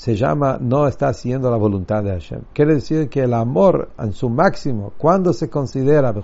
[0.00, 2.40] se llama no está haciendo la voluntad de Hashem.
[2.54, 6.14] Quiere decir que el amor en su máximo, cuando se considera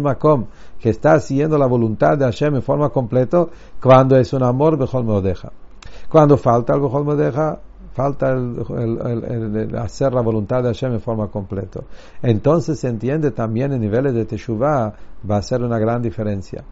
[0.00, 0.46] makom,
[0.80, 3.46] que está haciendo la voluntad de Hashem en forma completa,
[3.78, 5.52] cuando es un amor meodeja.
[6.08, 7.60] Cuando falta el meodeja,
[7.92, 8.34] falta
[9.78, 11.80] hacer la voluntad de Hashem en forma completa.
[12.22, 14.94] Entonces se entiende también en niveles de Teshuvah
[15.30, 16.64] va a ser una gran diferencia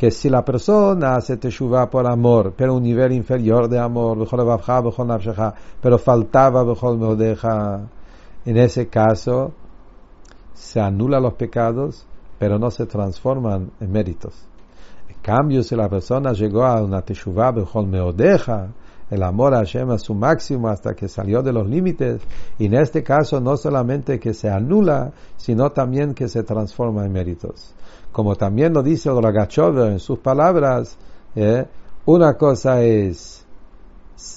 [0.00, 4.26] que si la persona hace teshuva por amor, pero un nivel inferior de amor,
[5.82, 6.64] pero faltaba
[8.46, 9.52] en ese caso
[10.54, 12.06] se anula los pecados,
[12.38, 14.32] pero no se transforman en méritos.
[15.06, 18.68] En cambio, si la persona llegó a una teshuva meodeja,
[19.10, 22.22] el amor a Hashem a su máximo hasta que salió de los límites,
[22.58, 27.12] y en este caso no solamente que se anula, sino también que se transforma en
[27.12, 27.74] méritos
[28.12, 30.96] como también lo dice el en sus palabras,
[31.34, 31.64] eh,
[32.06, 33.44] una cosa es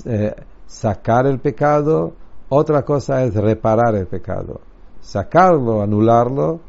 [0.06, 0.36] eh,
[0.68, 2.14] sacar el pecado,
[2.50, 4.62] otra cosa es reparar el pecado.
[5.02, 6.60] Sacarlo, anularlo,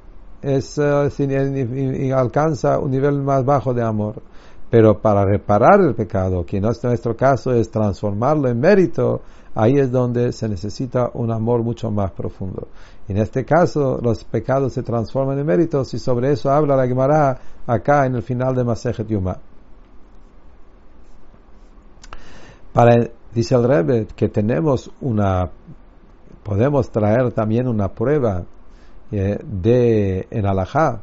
[0.43, 4.23] es, alcanza un nivel más bajo de amor.
[4.71, 9.21] Pero para reparar el pecado, que en nuestro caso es transformarlo en mérito,
[9.55, 12.69] ahí es donde se necesita un amor mucho más profundo.
[13.07, 17.39] En este caso, los pecados se transforman en méritos y sobre eso habla la Gemara
[17.67, 19.39] acá en el final de Masejet Yuma.
[22.73, 25.51] Para, dice el Rebbe que tenemos una,
[26.43, 28.45] podemos traer también una prueba
[29.13, 31.03] eh, de, en Alajá,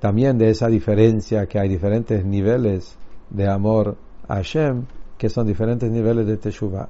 [0.00, 2.96] también de esa diferencia que hay diferentes niveles
[3.30, 3.96] de amor
[4.28, 4.84] a Hashem,
[5.16, 6.88] que son diferentes niveles de Teshuvah.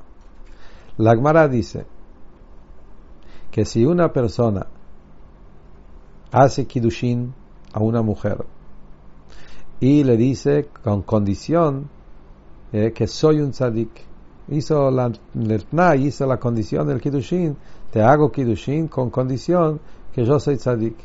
[0.98, 1.86] La Gemara dice
[3.52, 4.66] que si una persona
[6.32, 7.32] hace Kiddushin
[7.74, 8.44] a una mujer
[9.78, 11.90] y le dice con condición
[12.72, 13.90] eh, que soy un tzadik,
[14.48, 15.12] hizo la,
[15.96, 17.54] hizo la condición del Kiddushin,
[17.90, 19.80] te hago Kiddushin con condición
[20.14, 20.96] que yo soy tzadik.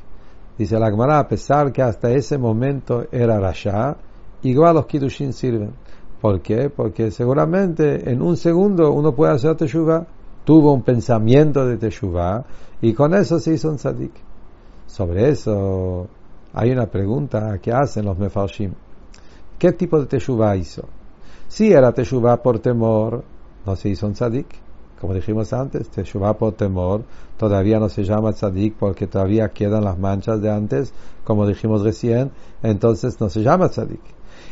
[0.58, 3.98] Dice la Gemara, a pesar que hasta ese momento era Rasha,
[4.44, 5.74] igual los Kiddushin sirven.
[6.22, 6.70] ¿Por qué?
[6.70, 10.08] Porque seguramente en un segundo uno puede hacer Teshuvah.
[10.48, 12.46] Tuvo un pensamiento de Teshuvah
[12.80, 14.14] y con eso se hizo un tzadik.
[14.86, 16.08] Sobre eso
[16.54, 18.72] hay una pregunta que hacen los mefarshim.
[19.60, 20.86] ¿Qué tipo de Teshuvah hizo?
[21.50, 23.26] Si era Teshuvah por temor,
[23.66, 24.48] no se hizo un tzadik.
[25.02, 27.04] Como dijimos antes, Teshuvah por temor
[27.36, 30.94] todavía no se llama tzadik porque todavía quedan las manchas de antes,
[31.26, 32.32] como dijimos recién,
[32.64, 34.00] entonces no se llama tzadik.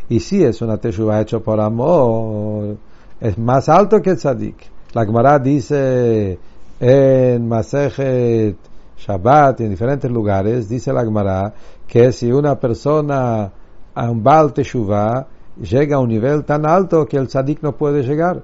[0.09, 2.75] Y si es una teshuva hecho por amor,
[3.21, 4.74] es más alto que el tzadik.
[4.95, 6.39] La Gemara dice
[6.79, 8.55] en Masejet
[8.97, 11.53] Shabbat, en diferentes lugares, dice la Gemara
[11.85, 13.51] que si una persona
[13.93, 15.27] un Baal Teshuvah
[15.61, 18.41] llega a un nivel tan alto que el tzadik no puede llegar.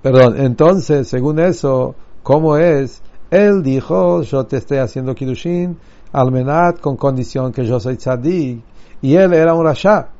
[0.00, 3.02] Perdón, entonces, según eso, ¿cómo es?
[3.32, 5.76] Él dijo, yo te estoy haciendo Kiddushin,
[6.12, 8.62] almenat, con condición que yo soy tzadik
[9.02, 10.10] y él era un rasha.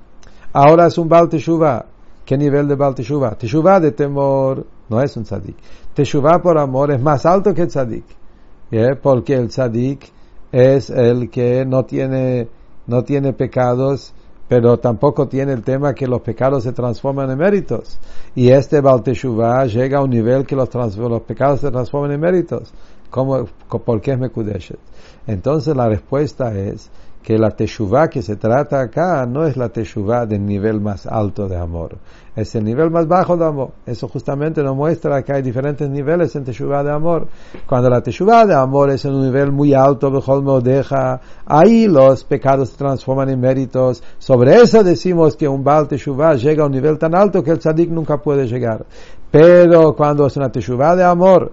[0.52, 1.93] Ahora es un Baal Teshuvah.
[2.24, 3.36] ¿Qué nivel de Baal Teshuvah?
[3.36, 5.56] Teshuvah de temor no es un tzadik.
[5.92, 8.04] Teshuvah por amor es más alto que el tzadik.
[9.02, 10.10] Porque el tzadik
[10.50, 12.48] es el que no tiene,
[12.86, 14.14] no tiene pecados,
[14.48, 17.98] pero tampoco tiene el tema que los pecados se transforman en méritos.
[18.34, 22.20] Y este Baal Teshuvah llega a un nivel que los, los pecados se transforman en
[22.20, 22.72] méritos.
[23.10, 24.78] ¿Cómo, ¿Por qué es Mekudeshet?
[25.26, 26.90] Entonces la respuesta es
[27.24, 31.48] que la teshuvah que se trata acá no es la teshuvah del nivel más alto
[31.48, 31.96] de amor,
[32.36, 33.70] es el nivel más bajo de amor.
[33.86, 37.26] Eso justamente nos muestra que hay diferentes niveles en teshuvah de amor.
[37.66, 40.10] Cuando la teshuvah de amor es en un nivel muy alto,
[40.60, 44.02] deja, ahí los pecados se transforman en méritos.
[44.18, 47.58] Sobre eso decimos que un Baal teshuvah llega a un nivel tan alto que el
[47.58, 48.84] tzadik nunca puede llegar.
[49.30, 51.52] Pero cuando es una teshuvah de amor,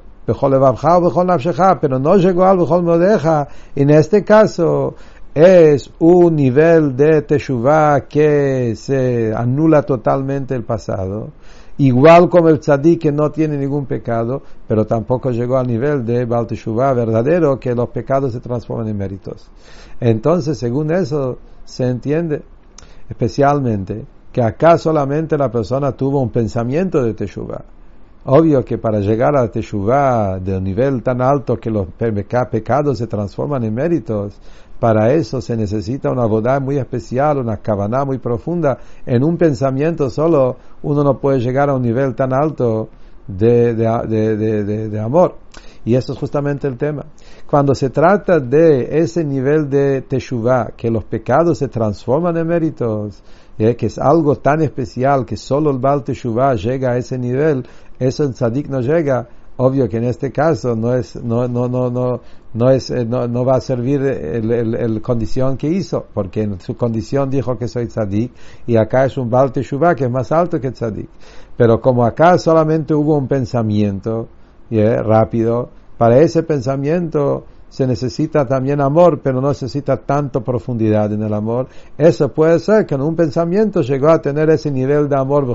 [1.82, 4.96] pero no llegó al Bejol deja en este caso
[5.34, 11.30] es un nivel de Teshuvah que se anula totalmente el pasado,
[11.78, 16.26] igual como el tzadik que no tiene ningún pecado, pero tampoco llegó al nivel de
[16.26, 19.50] Baal Teshuvah verdadero, que los pecados se transforman en méritos.
[20.02, 22.44] Entonces, según eso, se entiende
[23.10, 27.64] especialmente que acá solamente la persona tuvo un pensamiento de Teshuvah,
[28.24, 31.88] Obvio que para llegar a Teshuvah de un nivel tan alto que los
[32.52, 34.40] pecados se transforman en méritos,
[34.82, 38.80] para eso se necesita una boda muy especial, una cabana muy profunda.
[39.06, 42.90] En un pensamiento solo uno no puede llegar a un nivel tan alto
[43.28, 45.36] de, de amor.
[45.86, 47.06] Y eso es justamente el tema.
[47.46, 53.22] Cuando se trata de ese nivel de Teshuvah, que los pecados se transforman en méritos,
[53.60, 57.68] eh, que es algo tan especial que solo el Baal Teshuvah llega a ese nivel,
[58.00, 59.28] eso el Tzadik no llega.
[59.58, 62.22] Obvio que en este caso no es, no, no, no,
[62.54, 66.60] no es, eh, no, no va a servir el, el, condición que hizo, porque en
[66.60, 68.32] su condición dijo que soy Tzadik,
[68.68, 71.10] y acá es un Baal Teshuvah que es más alto que Tzadik.
[71.56, 74.28] Pero como acá solamente hubo un pensamiento,
[74.72, 75.70] rápido.
[75.98, 81.68] Para ese pensamiento se necesita también amor, pero no necesita tanto profundidad en el amor.
[81.98, 85.48] Eso puede ser que en un pensamiento llegó a tener ese nivel de amor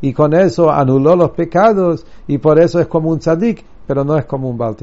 [0.00, 4.16] y con eso anuló los pecados y por eso es como un tzadik, pero no
[4.16, 4.76] es como un Baal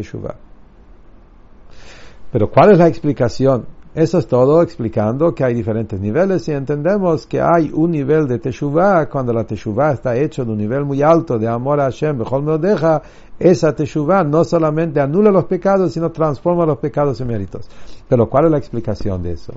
[2.34, 3.68] Pero ¿cuál es la explicación?
[3.94, 8.40] Eso es todo explicando que hay diferentes niveles y entendemos que hay un nivel de
[8.40, 12.18] Teshuvah cuando la Teshuvah está hecho de un nivel muy alto de amor a Hashem,
[12.18, 13.04] me deja,
[13.38, 17.70] esa Teshuvah no solamente anula los pecados, sino transforma los pecados en méritos.
[18.10, 19.54] Pero ¿cuál es la explicación de eso?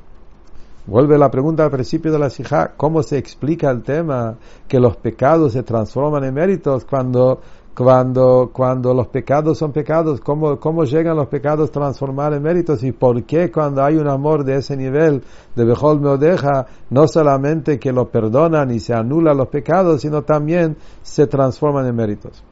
[0.86, 4.36] Vuelve la pregunta al principio de la Sijá, ¿cómo se explica el tema
[4.68, 7.40] que los pecados se transforman en méritos cuando
[7.76, 12.82] cuando, cuando los pecados son pecados, ¿cómo, cómo llegan los pecados a transformar en méritos
[12.82, 15.22] y por qué cuando hay un amor de ese nivel
[15.54, 20.78] de Bejol Meodeja, no solamente que lo perdonan y se anulan los pecados, sino también
[21.02, 22.42] se transforman en méritos.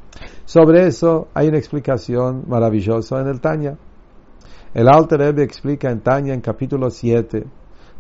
[0.45, 3.79] Sobre eso hay una explicación maravillosa en el Tanya.
[4.75, 7.47] El Alter Rebbe explica en Tanya en capítulo 7,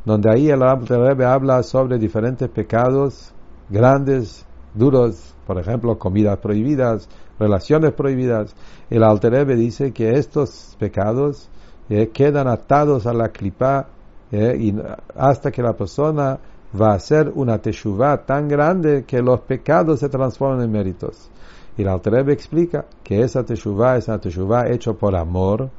[0.04, 3.32] donde ahí el Alter Rebbe habla sobre diferentes pecados
[3.70, 8.54] grandes, duros, por ejemplo, comidas prohibidas, relaciones prohibidas.
[8.90, 11.48] El Alter dice que estos pecados
[11.88, 13.86] eh, quedan atados a la clipa
[14.32, 14.74] eh,
[15.16, 16.38] hasta que la persona
[16.80, 21.30] va a hacer una teshuvah tan grande que los pecados se transforman en méritos.
[21.76, 25.70] Y el Alter explica que esa teshuvah es una teshuvah hecha por amor.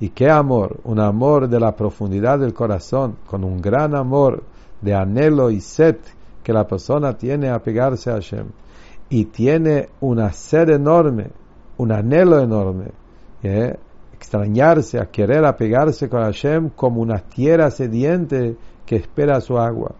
[0.00, 0.80] ¿Y qué amor?
[0.84, 4.42] Un amor de la profundidad del corazón, con un gran amor
[4.80, 5.96] de anhelo y sed
[6.42, 8.46] que la persona tiene a pegarse a Hashem
[9.08, 11.30] y tiene una sed enorme,
[11.76, 12.92] un anhelo enorme,
[13.42, 13.76] ¿eh?
[14.12, 19.92] extrañarse, a querer apegarse con Hashem como una tierra sediente que espera su agua.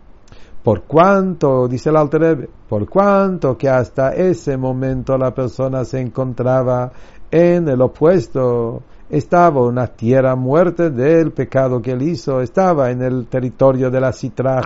[0.63, 6.91] Por cuanto, dice el Alter por cuanto que hasta ese momento la persona se encontraba
[7.31, 13.27] en el opuesto, estaba una tierra muerta del pecado que él hizo, estaba en el
[13.27, 14.63] territorio de la Sitra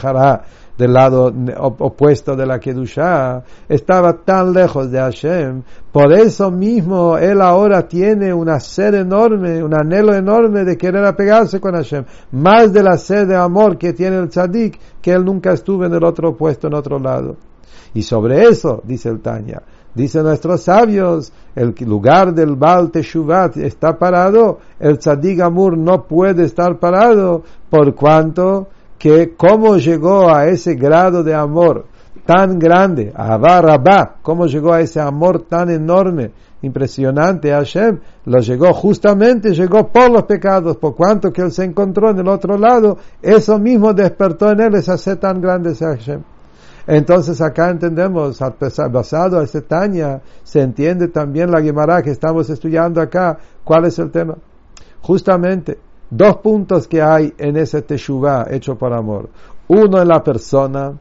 [0.79, 1.33] del lado
[1.81, 8.33] opuesto de la Kedusha, estaba tan lejos de Hashem, por eso mismo él ahora tiene
[8.33, 13.27] una sed enorme, un anhelo enorme de querer apegarse con Hashem, más de la sed
[13.27, 16.75] de amor que tiene el tzadik, que él nunca estuvo en el otro opuesto, en
[16.75, 17.37] otro lado.
[17.95, 19.63] Y sobre eso, dice el Tanya,
[19.95, 26.45] Dicen nuestros sabios, el lugar del Baal Teshuvat está parado, el Tzadik Amur no puede
[26.45, 31.87] estar parado, por cuanto que cómo llegó a ese grado de amor
[32.27, 38.41] tan grande, a Rabá, cómo llegó a ese amor tan enorme, impresionante a Hashem, lo
[38.41, 42.59] llegó justamente, llegó por los pecados, por cuanto que él se encontró en el otro
[42.59, 46.21] lado, eso mismo despertó en él esa sed tan grande a Hashem.
[46.87, 48.41] Entonces acá entendemos,
[48.91, 53.99] basado a este Tanya, se entiende también la Gemara que estamos estudiando acá, cuál es
[53.99, 54.37] el tema.
[55.03, 55.79] Justamente,
[56.11, 59.29] dos puntos que hay en ese Teshuvah hecho por amor.
[59.69, 60.99] Uno en la persona,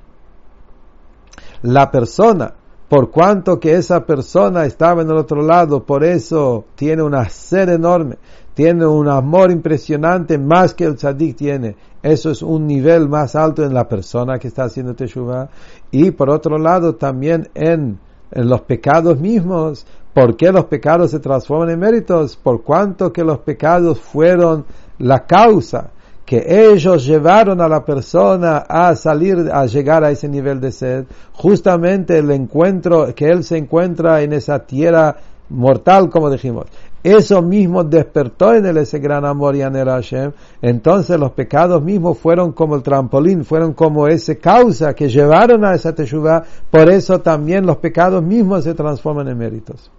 [1.61, 2.53] la persona,
[2.89, 7.69] por cuanto que esa persona estaba en el otro lado, por eso tiene una sed
[7.69, 8.17] enorme,
[8.53, 11.75] tiene un amor impresionante más que el tzadik tiene.
[12.01, 15.49] Eso es un nivel más alto en la persona que está haciendo Teshuvah.
[15.91, 17.99] Y por otro lado, también en,
[18.31, 19.85] en los pecados mismos,
[20.17, 22.37] ¿Por qué los pecados se transforman en méritos?
[22.37, 24.65] Por cuanto que los pecados fueron
[24.99, 25.91] la causa
[26.25, 26.43] que
[26.73, 32.17] ellos llevaron a la persona a salir, a llegar a ese nivel de sed, justamente
[32.17, 35.15] el encuentro, que él se encuentra en esa tierra
[35.49, 36.65] mortal, como dijimos.
[37.01, 40.33] Eso mismo despertó en él ese gran amor y anhelo Hashem.
[40.61, 45.75] Entonces los pecados mismos fueron como el trampolín, fueron como esa causa que llevaron a
[45.75, 46.43] esa teshuva.
[46.69, 49.89] Por eso también los pecados mismos se transforman en méritos.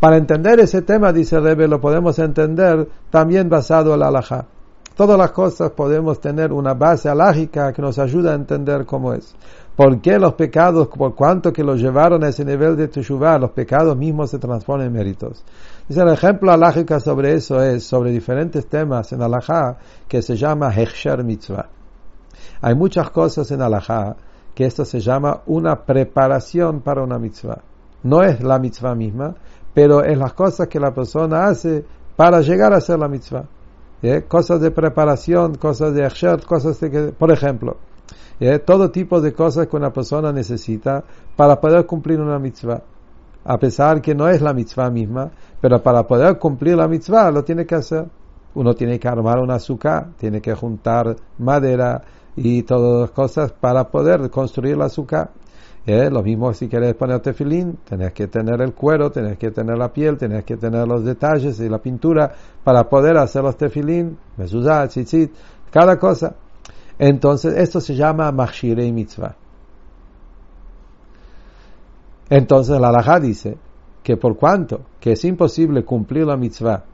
[0.00, 4.46] Para entender ese tema, dice Rebe, lo podemos entender también basado en la halajá.
[4.94, 9.34] Todas las cosas podemos tener una base alágica que nos ayuda a entender cómo es.
[9.76, 13.52] ¿Por qué los pecados, por cuanto que los llevaron a ese nivel de Teshuvah, los
[13.52, 15.44] pecados mismos se transforman en méritos?
[15.88, 19.78] Dice el ejemplo alágico sobre eso es sobre diferentes temas en Alajá
[20.08, 21.68] que se llama Hechsher Mitzvah.
[22.60, 24.16] Hay muchas cosas en Alajá
[24.54, 27.62] que esto se llama una preparación para una mitzvah.
[28.02, 29.34] No es la mitzvah misma,
[29.78, 31.84] pero es las cosas que la persona hace
[32.16, 33.44] para llegar a ser la mitzvah.
[34.26, 37.76] Cosas de preparación, cosas de Hechsher, cosas de que, por ejemplo,
[38.64, 41.04] todo tipo de cosas que una persona necesita
[41.36, 42.82] para poder cumplir una mitzvah.
[43.44, 47.44] A pesar que no es la mitzvah misma, pero para poder cumplir la mitzvah lo
[47.44, 48.04] tiene que hacer.
[48.56, 52.02] Uno tiene que armar un azúcar, tiene que juntar madera
[52.34, 55.30] y todas las cosas para poder construir el azúcar.
[55.88, 59.90] Lo mismo si quieres poner tefilín, tenés que tener el cuero, tenés que tener la
[59.90, 62.30] piel, tenés que tener los detalles y la pintura
[62.62, 65.32] para poder hacer los tefilín, mesuzah, tzitzit,
[65.70, 66.36] cada cosa.
[66.98, 69.34] Entonces, esto se llama Machshirei Mitzvah.
[72.28, 73.56] Entonces, la Alajá dice
[74.02, 76.84] que por cuanto que es imposible cumplir la mitzvah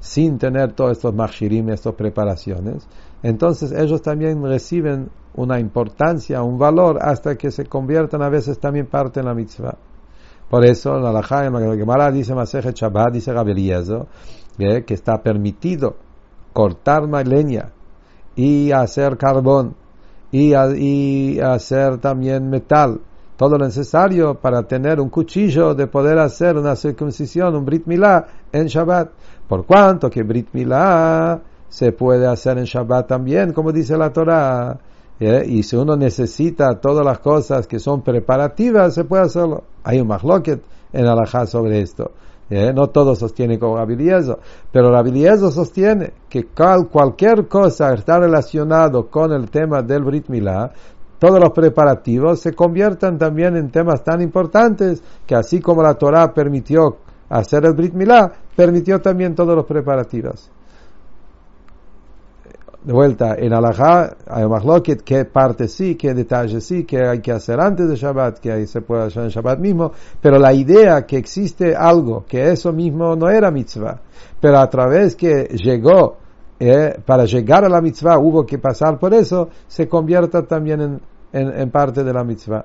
[0.00, 2.88] sin tener todos estos Machshirim, estas preparaciones,
[3.22, 8.86] entonces ellos también reciben una importancia, un valor, hasta que se conviertan a veces también
[8.86, 9.76] parte en la mitzvah.
[10.48, 14.06] Por eso, en la Gemara dice Masejet Shabbat, dice Gabriel,
[14.56, 15.96] que está permitido
[16.52, 17.70] cortar leña
[18.34, 19.76] y hacer carbón
[20.32, 23.00] y, y, hacer también metal.
[23.36, 28.26] Todo lo necesario para tener un cuchillo de poder hacer una circuncisión, un Brit Milá
[28.50, 29.10] en Shabbat.
[29.46, 34.78] Por cuanto que Brit Milá se puede hacer en Shabbat también, como dice la Torah.
[35.20, 35.44] ¿eh?
[35.46, 39.64] Y si uno necesita todas las cosas que son preparativas, se puede hacerlo.
[39.84, 40.62] Hay un mahloket
[40.92, 42.12] en Alajá sobre esto.
[42.50, 42.72] ¿Eh?
[42.74, 44.38] No todos sostienen como Rabiliezo,
[44.72, 46.46] pero Rabiliezo sostiene que
[46.90, 50.72] cualquier cosa está relacionado con el tema del Brit Milá,
[51.18, 56.32] todos los preparativos se conviertan también en temas tan importantes que así como la Torah
[56.32, 56.96] permitió
[57.28, 60.50] hacer el Brit Milá, permitió también todos los preparativos
[62.84, 64.46] de vuelta, en Alajá hay
[64.82, 68.66] que qué parte sí, qué detalle sí, qué hay que hacer antes de Shabbat, que
[68.66, 73.16] se puede hacer en Shabbat mismo, pero la idea que existe algo, que eso mismo
[73.16, 74.00] no era mitzvah,
[74.40, 76.18] pero a través que llegó,
[76.60, 81.00] eh, para llegar a la mitzvah hubo que pasar por eso, se convierta también en,
[81.32, 82.64] en, parte de la mitzvah.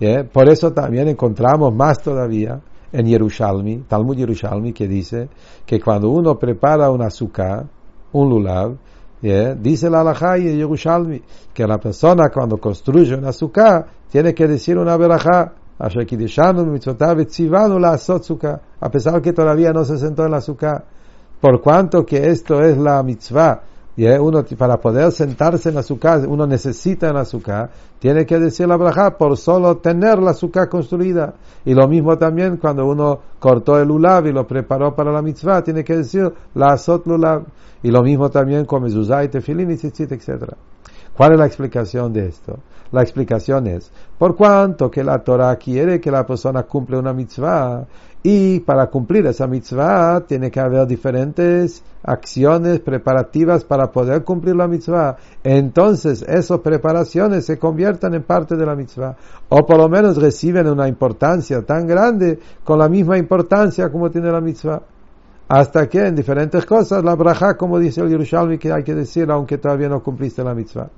[0.00, 2.60] Eh, por eso también encontramos más todavía
[2.92, 5.28] en Yerushalmi, Talmud Yerushalmi, que dice
[5.64, 7.66] que cuando uno prepara un azúcar,
[8.12, 8.76] un lulav,
[9.24, 11.22] Dice la Alajá y Yerushalmi
[11.54, 15.50] que la persona cuando construye un azúcar tiene que decir una verajá.
[15.78, 15.88] A
[18.90, 20.84] pesar que todavía no se sentó en el azúcar.
[21.40, 23.62] Por cuanto que esto es la mitzvah,
[23.96, 28.68] y uno para poder sentarse en la azúcar, uno necesita el azúcar, tiene que decir
[28.68, 31.32] la braja por solo tener la azúcar construida.
[31.64, 35.64] Y lo mismo también cuando uno cortó el lulav y lo preparó para la mitzvah,
[35.64, 37.44] tiene que decir la azot lulav.
[37.84, 40.54] Y lo mismo también con mezuzah y tefilín y tzitzit, etc.
[41.14, 42.58] ¿Cuál es la explicación de esto?
[42.90, 47.84] La explicación es, por cuanto que la Torah quiere que la persona cumpla una mitzvah,
[48.22, 54.66] y para cumplir esa mitzvah tiene que haber diferentes acciones preparativas para poder cumplir la
[54.66, 55.18] mitzvah.
[55.42, 59.14] Entonces esas preparaciones se convierten en parte de la mitzvah.
[59.50, 64.32] O por lo menos reciben una importancia tan grande con la misma importancia como tiene
[64.32, 64.80] la mitzvah
[65.48, 69.30] hasta que en diferentes cosas la braja, como dice el Yerushalmi, que hay que decir
[69.30, 70.88] aunque todavía no cumpliste la mitzvah.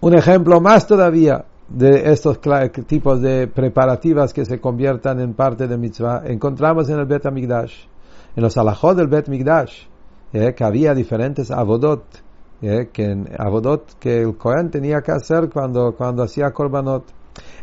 [0.00, 2.40] Un ejemplo más todavía de estos
[2.86, 7.86] tipos de preparativas que se conviertan en parte de mitzvah encontramos en el Bet Amigdash,
[8.36, 9.86] en los alajot del Bet Migdash,
[10.32, 12.04] eh, que había diferentes avodot,
[12.60, 17.04] eh, que avodot que el Kohen tenía que hacer cuando, cuando hacía korbanot.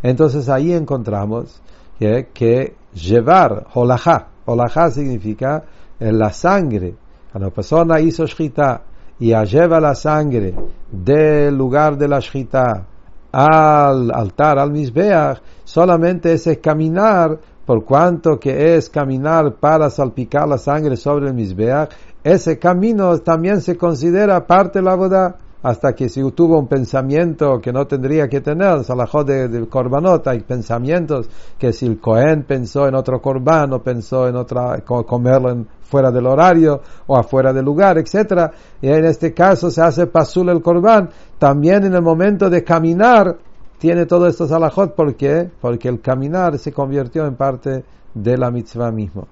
[0.02, 1.62] Entonces ahí encontramos
[2.00, 4.28] eh, que llevar holajá.
[4.46, 5.64] Holajá significa
[6.00, 6.96] eh, la sangre.
[7.32, 8.82] Cuando la persona hizo shchita
[9.20, 10.54] y lleva la sangre
[10.92, 12.86] del lugar de la shchita
[13.32, 20.58] al altar, al misbeach, solamente ese caminar, por cuanto que es caminar para salpicar la
[20.58, 21.92] sangre sobre el misbeach,
[22.24, 27.60] ese camino también se considera parte de la boda hasta que si tuvo un pensamiento
[27.62, 32.44] que no tendría que tener, salajó de, de korbanot, hay pensamientos que si el Cohen
[32.44, 37.66] pensó en otro korban o pensó en otra, comerlo fuera del horario o afuera del
[37.66, 38.52] lugar, etc.
[38.82, 43.38] Y en este caso se hace pasul el korban, también en el momento de caminar
[43.78, 45.50] tiene todos estos alajot, ¿por qué?
[45.60, 47.84] Porque el caminar se convirtió en parte
[48.14, 49.28] de la mitzvah mismo.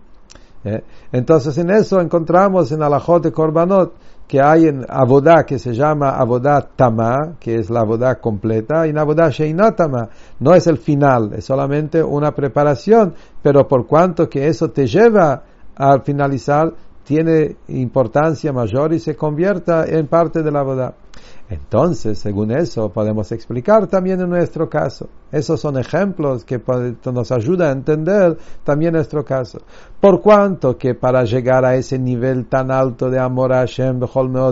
[0.64, 0.84] ¿eh?
[1.12, 3.94] Entonces en eso encontramos en Alajot de Korbanot
[4.30, 8.92] que hay en Abodá que se llama Abodá Tama, que es la Abodá completa, y
[8.92, 10.08] en Abodá Sheinatama
[10.40, 15.42] no es el final, es solamente una preparación, pero por cuanto que eso te lleva
[15.76, 16.72] al finalizar,
[17.04, 20.94] tiene importancia mayor y se convierta en parte de la Abodá.
[21.50, 25.10] Entonces, según eso, podemos explicar también en nuestro caso.
[25.32, 26.62] Esos son ejemplos que
[27.12, 29.60] nos ayudan a entender también nuestro caso.
[30.00, 34.00] Por cuanto que para llegar a ese nivel tan alto de amor a Hashem,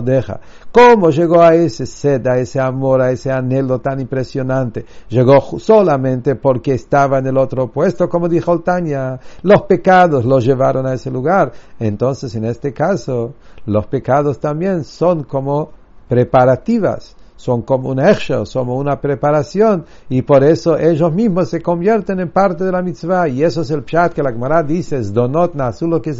[0.04, 0.40] deja,
[0.72, 4.84] ¿cómo llegó a ese sed, a ese amor, a ese anhelo tan impresionante?
[5.08, 9.20] Llegó solamente porque estaba en el otro puesto, como dijo Tanya.
[9.42, 11.52] Los pecados lo llevaron a ese lugar.
[11.78, 13.34] Entonces, en este caso,
[13.66, 15.77] los pecados también son como
[16.08, 22.18] preparativas, son como un hecho, son una preparación, y por eso ellos mismos se convierten
[22.18, 25.12] en parte de la mitzvah, y eso es el pshat que la Gemara dice, es
[25.12, 26.12] donot lo que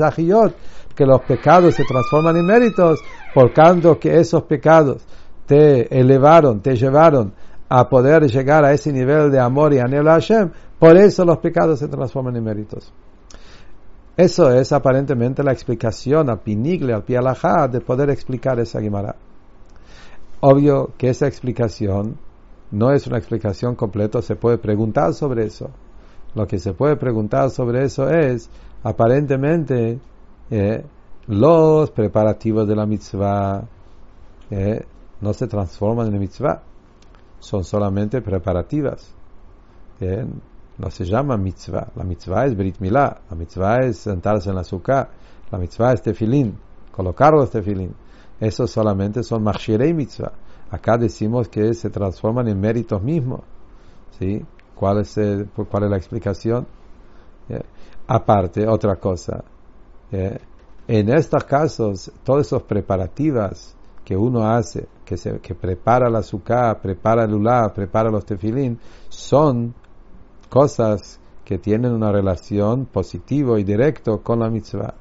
[0.95, 3.01] que los pecados se transforman en méritos,
[3.35, 5.05] por tanto que esos pecados
[5.47, 7.33] te elevaron, te llevaron
[7.69, 11.39] a poder llegar a ese nivel de amor y anhelo a Hashem, por eso los
[11.39, 12.93] pecados se transforman en méritos.
[14.17, 19.15] Eso es aparentemente la explicación a Pinigle, al Pialajá, de poder explicar esa Gemara.
[20.41, 22.17] Obvio que esa explicación
[22.71, 25.71] no es una explicación completa, se puede preguntar sobre eso.
[26.35, 28.49] Lo que se puede preguntar sobre eso es,
[28.85, 29.99] aparentemente,
[30.51, 30.85] eh,
[31.27, 33.65] los preparativos de la mitzvah
[34.51, 34.87] eh,
[35.21, 36.63] no se transforman en mitzvah,
[37.41, 39.13] son solamente preparativas.
[40.01, 40.25] Eh,
[40.79, 41.89] no se llama mitzvah.
[41.97, 45.11] La mitzvah es Brit Milá, la mitzvah es sentarse en la azúcar,
[45.51, 46.57] la mitzvah es tefilín,
[46.93, 47.95] colocar los tefilín.
[48.41, 50.33] Esos solamente son machirei mitzvah.
[50.71, 53.41] Acá decimos que se transforman en méritos mismos.
[54.19, 54.45] ¿Sí?
[54.75, 55.19] ¿Cuál es,
[55.69, 56.67] cuál es la explicación?
[58.07, 59.43] Aparte, otra cosa.
[60.11, 66.81] En estos casos, todas esas preparativas que uno hace, que, se, que prepara la azúcar,
[66.81, 68.79] prepara el ulá, prepara los tefilín,
[69.11, 69.75] son
[70.49, 74.95] cosas que tienen una relación positiva y directa con la mitzvah.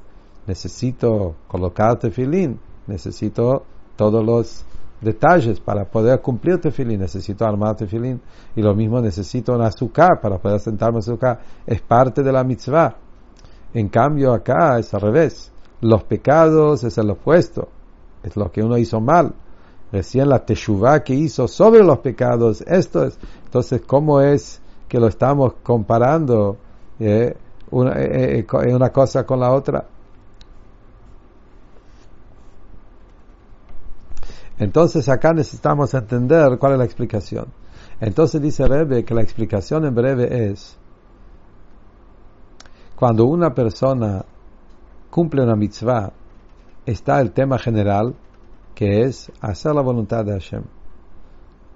[0.46, 3.64] Necesito colocar tefilín, necesito
[3.96, 4.66] todos los
[5.02, 8.20] detalles para poder cumplir tefilín, necesito armar tefilín
[8.56, 12.44] y lo mismo necesito un azúcar para poder sentarme en azúcar, es parte de la
[12.44, 12.96] mitzvah.
[13.74, 17.68] En cambio acá es al revés, los pecados es el opuesto,
[18.24, 19.34] es lo que uno hizo mal.
[19.92, 25.08] Recién la teshuvah que hizo sobre los pecados, esto es, entonces cómo es que lo
[25.08, 26.58] estamos comparando
[27.00, 27.36] eh,
[27.72, 29.86] una, eh, eh, una cosa con la otra.
[34.60, 37.48] Entonces acá necesitamos entender cuál es la explicación.
[38.00, 40.78] Entonces dice Rebe que la explicación en breve es
[42.96, 44.26] cuando una persona
[45.12, 46.12] cumple una mitzvah,
[46.86, 48.16] está el tema general
[48.74, 50.64] que es hacer la voluntad de Hashem.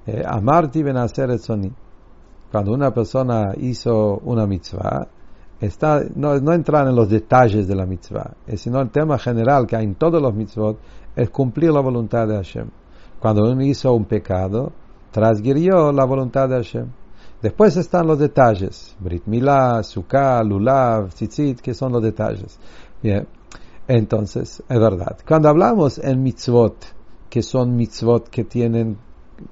[0.08, 1.30] Eh, amarti ben hacer
[2.52, 5.08] Cuando una persona hizo una mitzvah,
[5.60, 9.76] está, no, no entrar en los detalles de la mitzvah, sino el tema general que
[9.76, 10.80] hay en todos los mitzvot,
[11.16, 12.70] es cumplir la voluntad de Hashem.
[13.20, 14.72] Cuando uno hizo un pecado,
[15.12, 16.88] transgredió la voluntad de Hashem.
[17.42, 22.60] Después están los detalles, Brit Milá, Sukkah, Lulav, Tzitzit, que son los detalles.
[23.02, 23.28] Bien.
[23.88, 25.18] Entonces, es verdad.
[25.28, 26.76] Cuando hablamos en mitzvot,
[27.30, 28.98] que son mitzvot que tienen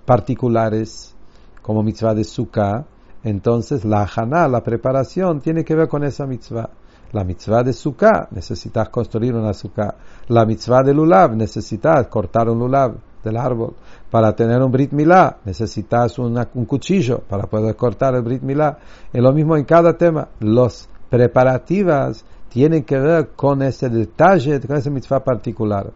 [0.05, 1.15] particulares,
[1.61, 2.85] como mitzvah de Sukkah,
[3.23, 6.69] entonces la haná, la preparación, tiene que ver con esa mitzvah.
[7.11, 9.95] La mitzvah de sukkah, necesitas construir una sukkah.
[10.27, 13.73] La mitzvah de lulav, necesitas cortar un lulav del árbol.
[14.11, 18.77] Para tener un brit milá, necesitas un cuchillo para poder cortar el brit milá.
[19.11, 20.27] Es lo mismo en cada tema.
[20.39, 25.91] Los preparativas tienen que ver con ese detalle, con esa mitzvah particular.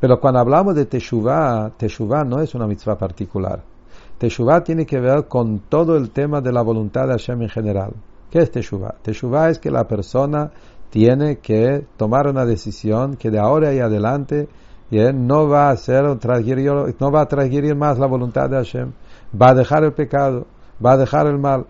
[0.00, 3.62] Pero cuando hablamos de teshuvah, teshuvah no es una mitzvah particular.
[4.18, 7.92] Teshuvah tiene que ver con todo el tema de la voluntad de Hashem en general.
[8.30, 8.96] ¿Qué es Teshuvah?
[9.02, 10.50] Teshuvah es que la persona
[10.90, 14.48] tiene que tomar una decisión que de ahora y adelante
[14.90, 18.92] no va a hacer no va a transgredir más la voluntad de Hashem,
[19.40, 20.46] va a dejar el pecado,
[20.84, 21.66] va a dejar el mal.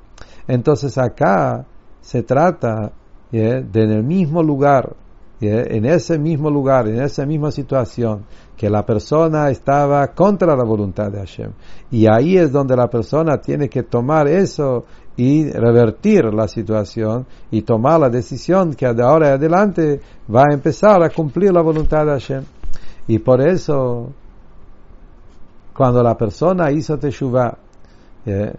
[0.49, 1.67] Entonces acá
[2.01, 2.93] se trata
[3.31, 4.97] de en el mismo lugar,
[5.41, 8.25] en ese mismo lugar, en esa misma situación,
[8.57, 11.53] que la persona estaba contra la voluntad de Hashem.
[11.91, 14.85] Y ahí es donde la persona tiene que tomar eso
[15.21, 20.01] y revertir la situación y tomar la decisión que de ahora en adelante
[20.35, 22.43] va a empezar a cumplir la voluntad de Hashem.
[23.07, 24.09] Y por eso,
[25.77, 27.55] cuando la persona hizo Teshuvah,
[28.25, 28.55] eh,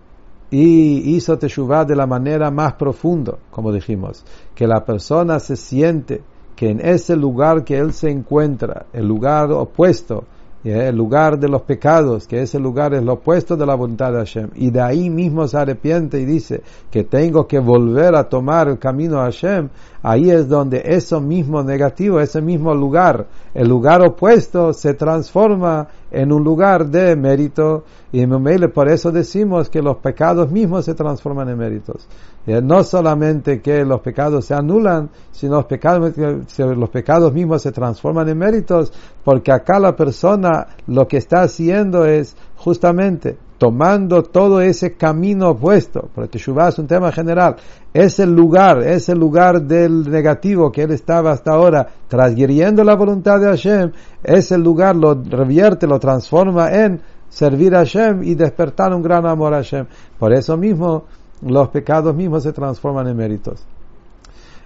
[0.51, 6.21] y hizo Teshuvah de la manera más profunda, como dijimos, que la persona se siente
[6.55, 10.25] que en ese lugar que él se encuentra, el lugar opuesto,
[10.63, 14.19] el lugar de los pecados, que ese lugar es lo opuesto de la voluntad de
[14.19, 18.67] Hashem, y de ahí mismo se arrepiente y dice que tengo que volver a tomar
[18.67, 19.69] el camino a Hashem,
[20.03, 26.31] ahí es donde eso mismo negativo, ese mismo lugar, el lugar opuesto se transforma en
[26.31, 28.27] un lugar de mérito, y
[28.67, 32.07] por eso decimos que los pecados mismos se transforman en méritos.
[32.45, 36.11] No solamente que los pecados se anulan, sino los pecados,
[36.57, 38.91] los pecados mismos se transforman en méritos,
[39.23, 40.50] porque acá la persona
[40.87, 46.87] lo que está haciendo es justamente tomando todo ese camino opuesto, porque Shubá es un
[46.87, 47.57] tema general,
[47.93, 52.95] es el lugar, es el lugar del negativo que él estaba hasta ahora transgrediendo la
[52.95, 53.91] voluntad de Hashem,
[54.23, 59.27] es el lugar, lo revierte, lo transforma en servir a Hashem y despertar un gran
[59.27, 59.85] amor a Hashem.
[60.17, 61.03] Por eso mismo,
[61.43, 63.63] los pecados mismos se transforman en méritos.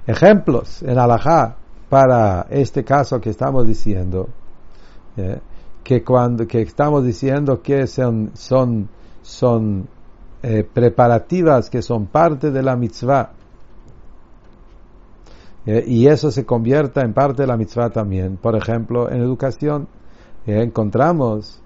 [0.07, 1.57] Ejemplos en Alajá
[1.89, 4.29] para este caso que estamos diciendo,
[5.17, 5.39] eh,
[5.86, 8.89] que cuando que estamos diciendo que son, son,
[9.21, 9.88] son
[10.43, 13.31] eh, preparativas que son parte de la mitzvah,
[15.65, 18.38] eh, y eso se convierta en parte de la mitzvah también.
[18.38, 19.88] Por ejemplo, en educación
[20.45, 21.61] encontramos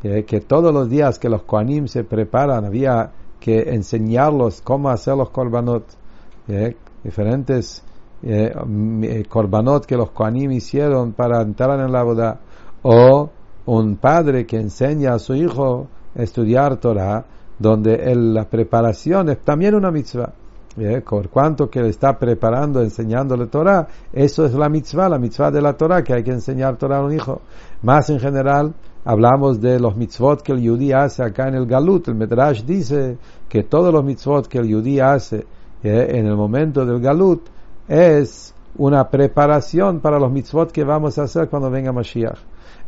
[0.00, 5.30] que todos los días que los Koanim se preparan había que enseñarlos cómo hacer los
[5.30, 5.84] korbanot,
[7.04, 7.84] diferentes
[8.24, 8.54] eh,
[9.02, 12.40] eh, korbanot que los Koanim hicieron para entrar en la boda,
[12.82, 13.30] o
[13.66, 17.24] un padre que enseña a su hijo estudiar Torah,
[17.58, 20.32] donde la preparación es también una mitzvah.
[21.08, 25.60] Por cuanto que le está preparando, enseñándole Torah, eso es la mitzvah, la mitzvah de
[25.60, 27.42] la Torah, que hay que enseñar Torah a un hijo.
[27.82, 28.72] Más en general,
[29.04, 32.08] hablamos de los mitzvot que el yudí hace acá en el Galut.
[32.08, 35.46] El Medrash dice que todos los mitzvot que el yudí hace
[35.82, 37.42] eh, en el momento del Galut
[37.86, 42.38] es una preparación para los mitzvot que vamos a hacer cuando venga Mashiach.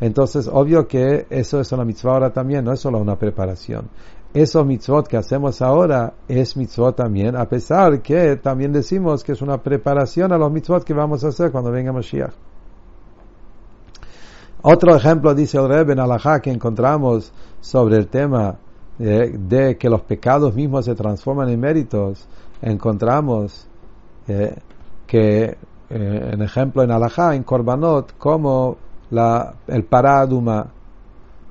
[0.00, 3.88] Entonces, obvio que eso es una mitzvah ahora también, no es solo una preparación.
[4.32, 9.42] Esos mitzvot que hacemos ahora es mitzvot también, a pesar que también decimos que es
[9.42, 12.34] una preparación a los mitzvot que vamos a hacer cuando venga Mashiach.
[14.62, 18.56] Otro ejemplo, dice el Rebbe en Alajá, que encontramos sobre el tema
[18.98, 22.26] de, que los pecados mismos se transforman en méritos,
[22.62, 23.68] encontramos
[24.26, 24.56] eh,
[25.06, 25.56] que,
[25.96, 28.76] eh, en ejemplo, en Alajá, en Korbanot, como
[29.10, 30.66] la, el Paraduma,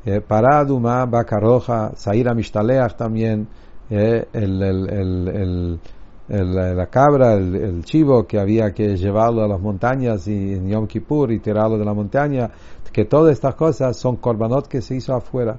[0.04, 3.48] eh, Paraduma, Bacaroja, Saira Mishtaleach también,
[3.90, 5.80] eh, el, el,
[6.28, 10.88] el, la cabra, el, chivo que había que llevarlo a las montañas y en Yom
[10.88, 12.52] Kippur y tirarlo de la montaña,
[12.92, 15.58] que todas estas cosas son korbanot que se hizo afuera,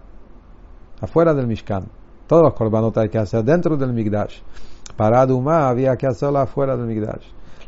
[1.00, 1.84] afuera del Mishkan.
[2.26, 4.40] Todos los korbanot hay que hacer dentro del Migdash.
[4.94, 7.24] Para Duma había que hacerlo afuera del Migdash.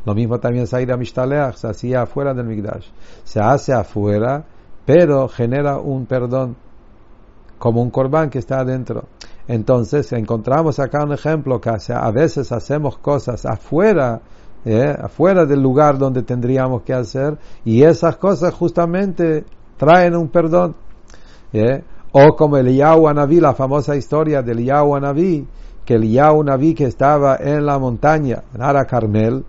[0.07, 2.87] Lo mismo también Saira Mishtaleach se hacía afuera del Migdash.
[3.25, 4.45] Se hace afuera,
[4.85, 6.55] pero genera un perdón,
[7.59, 9.03] como un korban que está adentro.
[9.49, 14.21] Entonces encontramos acá un ejemplo que a veces hacemos cosas afuera
[14.63, 14.95] ¿eh?
[14.97, 19.43] afuera del lugar donde tendríamos que hacer, y esas cosas justamente
[19.75, 20.73] traen un perdón.
[21.51, 21.83] ¿eh?
[22.13, 25.45] O como el Naví, la famosa historia del Naví,
[25.83, 29.43] que el Naví que estaba en la montaña, en Ara Carmel,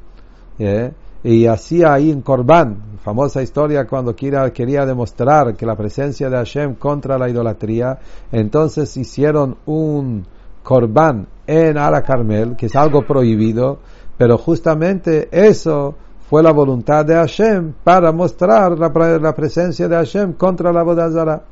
[0.59, 0.92] ¿eh?
[1.22, 6.36] y hacía ahí en Corbán, famosa historia cuando quería, quería demostrar que la presencia de
[6.36, 7.98] Hashem contra la idolatría,
[8.30, 10.24] entonces hicieron un
[10.62, 13.78] Corbán en Ara Carmel, que es algo prohibido,
[14.16, 15.94] pero justamente eso
[16.28, 21.42] fue la voluntad de Hashem para mostrar la, presencia de Hashem contra la Bodazara.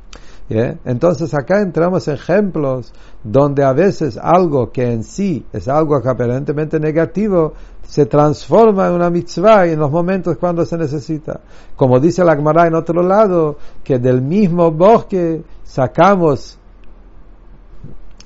[0.49, 2.93] Entonces acá entramos ejemplos
[3.25, 8.95] donde a veces algo que en sí es algo que aparentemente negativo se transforma en
[8.95, 11.41] una mitzvah en los momentos cuando se necesita.
[11.75, 16.59] Como dice la Gemara en otro lado, que del mismo bosque sacamos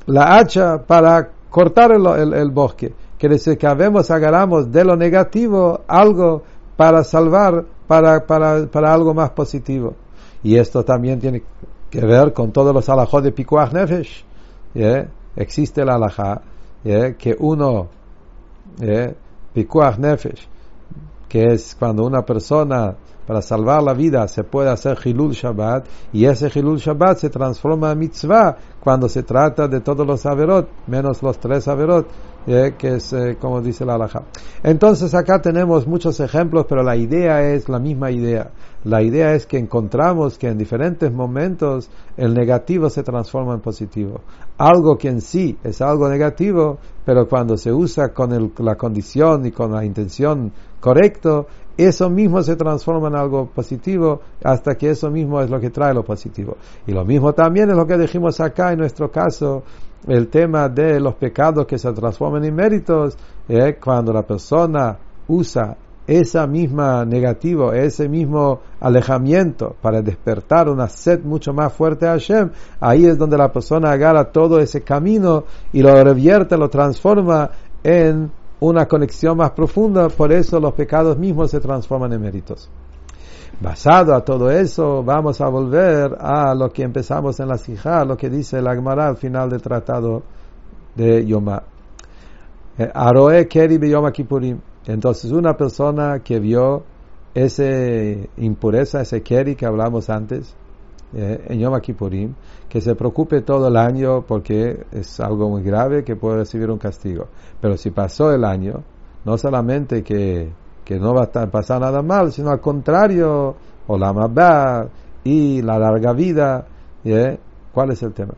[0.06, 2.92] la hacha para cortar el bosque.
[3.18, 6.42] Quiere decir que habemos, agarramos de lo negativo algo
[6.76, 9.94] para salvar, para, para, para algo más positivo.
[10.42, 11.42] Y esto también tiene
[11.90, 14.24] que ver con todos los alajos de Pikuach Nefesh.
[15.36, 16.42] Existe el alajá
[16.82, 17.88] que uno,
[19.52, 20.48] Pikuach Nefesh,
[21.28, 22.94] que es cuando una persona
[23.26, 27.92] para salvar la vida se puede hacer Hilul Shabbat y ese Hilul Shabbat se transforma
[27.92, 32.08] en mitzvah cuando se trata de todos los averot, menos los tres averot,
[32.46, 34.22] eh, que es eh, como dice la halajá.
[34.62, 38.50] Entonces acá tenemos muchos ejemplos, pero la idea es la misma idea.
[38.84, 44.22] La idea es que encontramos que en diferentes momentos el negativo se transforma en positivo.
[44.56, 49.52] Algo que en sí es algo negativo, pero cuando se usa con la condición y
[49.52, 55.40] con la intención correcto, eso mismo se transforma en algo positivo hasta que eso mismo
[55.40, 56.56] es lo que trae lo positivo.
[56.86, 59.62] Y lo mismo también es lo que dijimos acá en nuestro caso,
[60.06, 63.16] el tema de los pecados que se transforman en méritos,
[63.48, 64.96] eh, cuando la persona
[65.28, 65.76] usa
[66.06, 72.50] esa misma negativo, ese mismo alejamiento para despertar una sed mucho más fuerte a Hashem,
[72.80, 77.50] ahí es donde la persona agarra todo ese camino y lo revierte, lo transforma
[77.84, 82.68] en una conexión más profunda, por eso los pecados mismos se transforman en méritos.
[83.60, 88.16] Basado a todo eso, vamos a volver a lo que empezamos en la Sijá, lo
[88.16, 90.22] que dice el Agmará al final del tratado
[90.94, 91.62] de Yomá.
[92.78, 94.58] Eh, Aroe Keri Yom Kippurim.
[94.86, 96.84] Entonces, una persona que vio
[97.34, 97.64] esa
[98.38, 100.56] impureza, ese keri que hablamos antes,
[101.12, 102.34] eh, en Yom Kippurim,
[102.68, 106.78] que se preocupe todo el año porque es algo muy grave que puede recibir un
[106.78, 107.26] castigo.
[107.60, 108.82] Pero si pasó el año,
[109.24, 110.50] no solamente que,
[110.84, 113.54] que no va a pasar nada mal, sino al contrario,
[113.86, 114.88] o la mabá
[115.24, 116.66] y la larga vida,
[117.04, 117.38] ¿eh?
[117.72, 118.34] ¿cuál es el tema?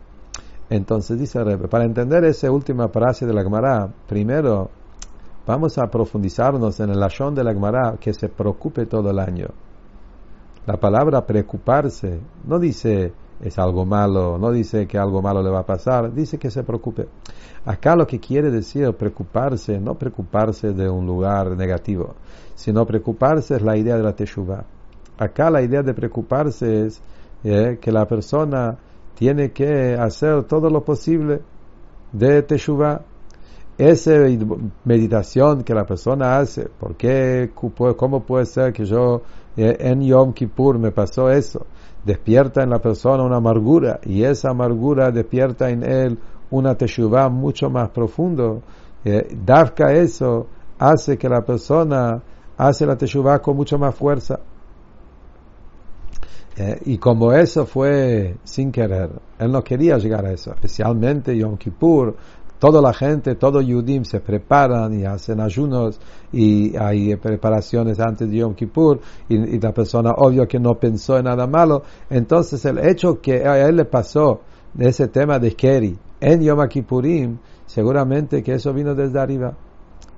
[0.70, 4.70] Entonces dice Rebe, para entender esa última frase de la Gemara, primero
[5.44, 9.48] Vamos a profundizarnos en el Lashon de la Gemara que se preocupe todo el año.
[10.66, 13.12] La palabra preocuparse no dice
[13.42, 16.62] es algo malo, no dice que algo malo le va a pasar, dice que se
[16.62, 17.08] preocupe.
[17.64, 22.14] Acá lo que quiere decir preocuparse, no preocuparse de un lugar negativo,
[22.54, 24.64] sino preocuparse es la idea de la teshuva.
[25.18, 27.02] Acá la idea de preocuparse es
[27.44, 28.78] eh, que la persona
[29.14, 31.40] tiene que hacer todo lo posible
[32.12, 33.02] de teshuva,
[33.78, 34.12] esa
[34.84, 37.50] meditación que la persona hace, ¿por qué,
[37.96, 39.22] cómo puede ser que yo
[39.56, 41.66] eh, en Yom Kippur me pasó eso?
[42.04, 46.18] Despierta en la persona una amargura y esa amargura despierta en él
[46.50, 48.62] una teshuvah mucho más profundo.
[49.04, 49.36] Eh,
[49.94, 50.46] eso
[50.78, 52.22] hace que la persona
[52.56, 54.38] hace la teshuvah con mucho más fuerza.
[56.56, 61.56] Eh, y como eso fue sin querer, él no quería llegar a eso, especialmente Yom
[61.56, 62.14] Kippur,
[62.62, 65.98] toda la gente, todo Yudim se preparan y hacen ayunos
[66.32, 71.24] y hay preparaciones antes de Yom Kippur y, la persona obvio que no pensó en
[71.24, 71.82] nada malo.
[72.08, 74.42] Entonces el hecho que a él le pasó
[74.74, 79.54] de ese tema de Keri en Yom Kippurim, seguramente que eso vino desde arriba.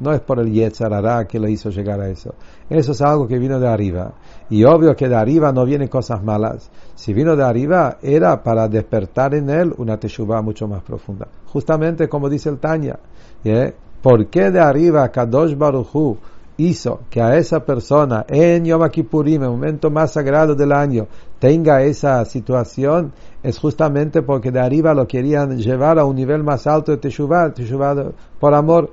[0.00, 2.34] No es por el Yetzarará que le hizo llegar a eso.
[2.68, 4.12] Eso es algo que vino de arriba.
[4.50, 6.70] Y obvio que de arriba no vienen cosas malas.
[6.94, 11.28] Si vino de arriba, era para despertar en él una teshuvah mucho más profunda.
[11.46, 12.98] Justamente como dice el Tanya.
[13.44, 13.74] ¿eh?
[14.02, 16.18] ¿Por qué de arriba Kadosh Baruchu
[16.56, 21.06] hizo que a esa persona en Yom Kippurim, el momento más sagrado del año,
[21.38, 23.12] tenga esa situación?
[23.42, 27.54] Es justamente porque de arriba lo querían llevar a un nivel más alto de teshuvah,
[27.54, 28.90] teshuvah por amor.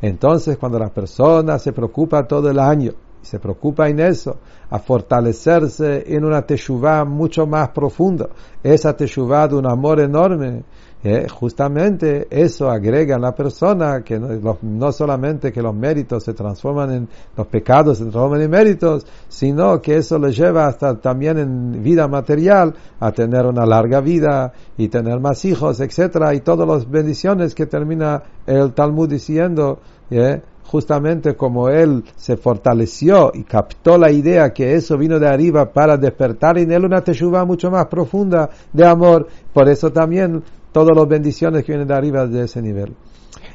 [0.00, 2.92] Entonces, cuando la persona se preocupa todo el año,
[3.22, 4.38] se preocupa en eso,
[4.70, 8.28] a fortalecerse en una teshuvah mucho más profunda,
[8.62, 10.64] esa teshuvah de un amor enorme,
[11.02, 16.92] eh, justamente eso agrega a la persona que no, solamente que los méritos se transforman
[16.92, 21.82] en los pecados se transforman en méritos, sino que eso le lleva hasta también en
[21.82, 26.90] vida material a tener una larga vida y tener más hijos, etcétera, y todas las
[26.90, 29.80] bendiciones que termina el Talmud diciendo,
[30.10, 35.72] eh, justamente como él se fortaleció y captó la idea que eso vino de arriba
[35.72, 40.42] para despertar en él una teshuva mucho más profunda de amor, por eso también
[40.72, 42.94] todas las bendiciones que vienen de arriba de ese nivel.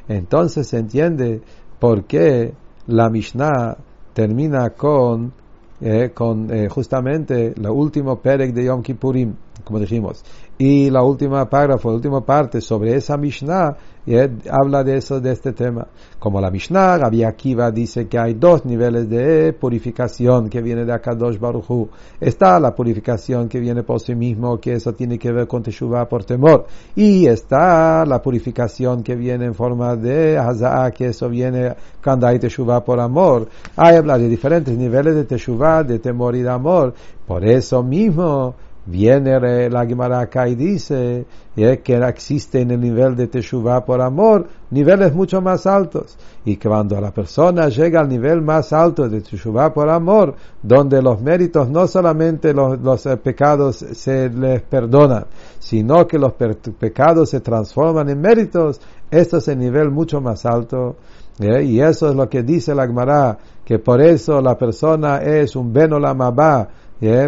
[0.07, 1.41] Entonces se entiende
[1.79, 2.53] por qué
[2.87, 3.77] la Mishnah
[4.13, 5.33] termina con,
[5.81, 10.23] eh, con eh, justamente el último Perek de Yom Kippurim, como dijimos.
[10.57, 13.75] Y la última párrafo, la última parte sobre esa Mishnah
[14.05, 14.15] y
[14.49, 15.87] habla de eso, de este tema.
[16.19, 20.93] Como la Mishnah, Rabbi Akiva dice que hay dos niveles de purificación que viene de
[20.93, 21.89] Akadosh Baruchu.
[22.19, 26.07] Está la purificación que viene por sí mismo, que eso tiene que ver con Teshuvah
[26.07, 26.67] por temor.
[26.95, 32.39] Y está la purificación que viene en forma de Hazaa, que eso viene cuando hay
[32.39, 33.47] Teshuvah por amor.
[33.75, 36.93] Hay habla de diferentes niveles de Teshuvah, de temor y de amor.
[37.25, 38.55] Por eso mismo,
[38.87, 41.25] Viene la Gemara acá y dice
[41.55, 46.15] que existe en el nivel de Teshuvah por amor niveles mucho más altos.
[46.45, 51.19] Y cuando la persona llega al nivel más alto de Teshuvah por amor, donde los
[51.19, 55.25] méritos no solamente los, eh, pecados se les perdonan,
[55.57, 58.79] sino que los pecados se transforman en méritos,
[59.09, 60.97] esto es el nivel mucho más alto.
[61.39, 65.73] Y eso es lo que dice la Gemara, que por eso la persona es un
[65.73, 66.69] Benolamabá,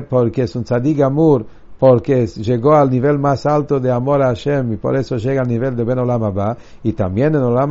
[0.10, 1.46] porque es un tzadik amur,
[1.80, 5.48] porque llegó al nivel más alto de amor a Hashem y por eso llega al
[5.48, 6.58] nivel de Ben Olam Abba.
[6.84, 7.70] Y también en Olam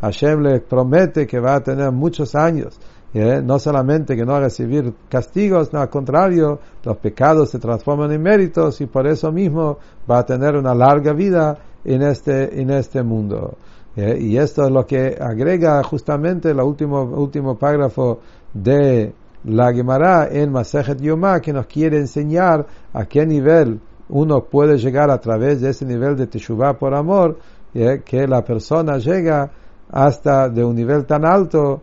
[0.00, 2.78] Hashem le promete que va a tener muchos años
[3.14, 3.42] ¿eh?
[3.44, 8.12] no solamente que no va a recibir castigos, no, al contrario, los pecados se transforman
[8.12, 9.78] en méritos y por eso mismo
[10.10, 13.56] va a tener una larga vida en este, en este mundo.
[13.96, 14.16] ¿eh?
[14.20, 18.20] Y esto es lo que agrega justamente el último, último párrafo
[18.52, 19.12] de
[19.44, 25.10] la Gemara en Masejet Yomá, que nos quiere enseñar a qué nivel uno puede llegar
[25.10, 27.38] a través de ese nivel de Teshuvah por amor,
[27.74, 28.02] ¿eh?
[28.04, 29.50] que la persona llega
[29.90, 31.82] hasta de un nivel tan alto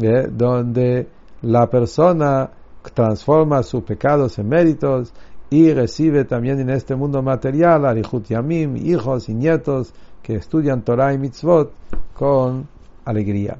[0.00, 0.28] ¿eh?
[0.30, 1.08] donde
[1.42, 2.50] la persona
[2.94, 5.12] transforma sus pecados en méritos
[5.50, 9.92] y recibe también en este mundo material Arihut Yamim, hijos y nietos
[10.22, 11.72] que estudian Torah y Mitzvot
[12.14, 12.66] con
[13.04, 13.58] alegría.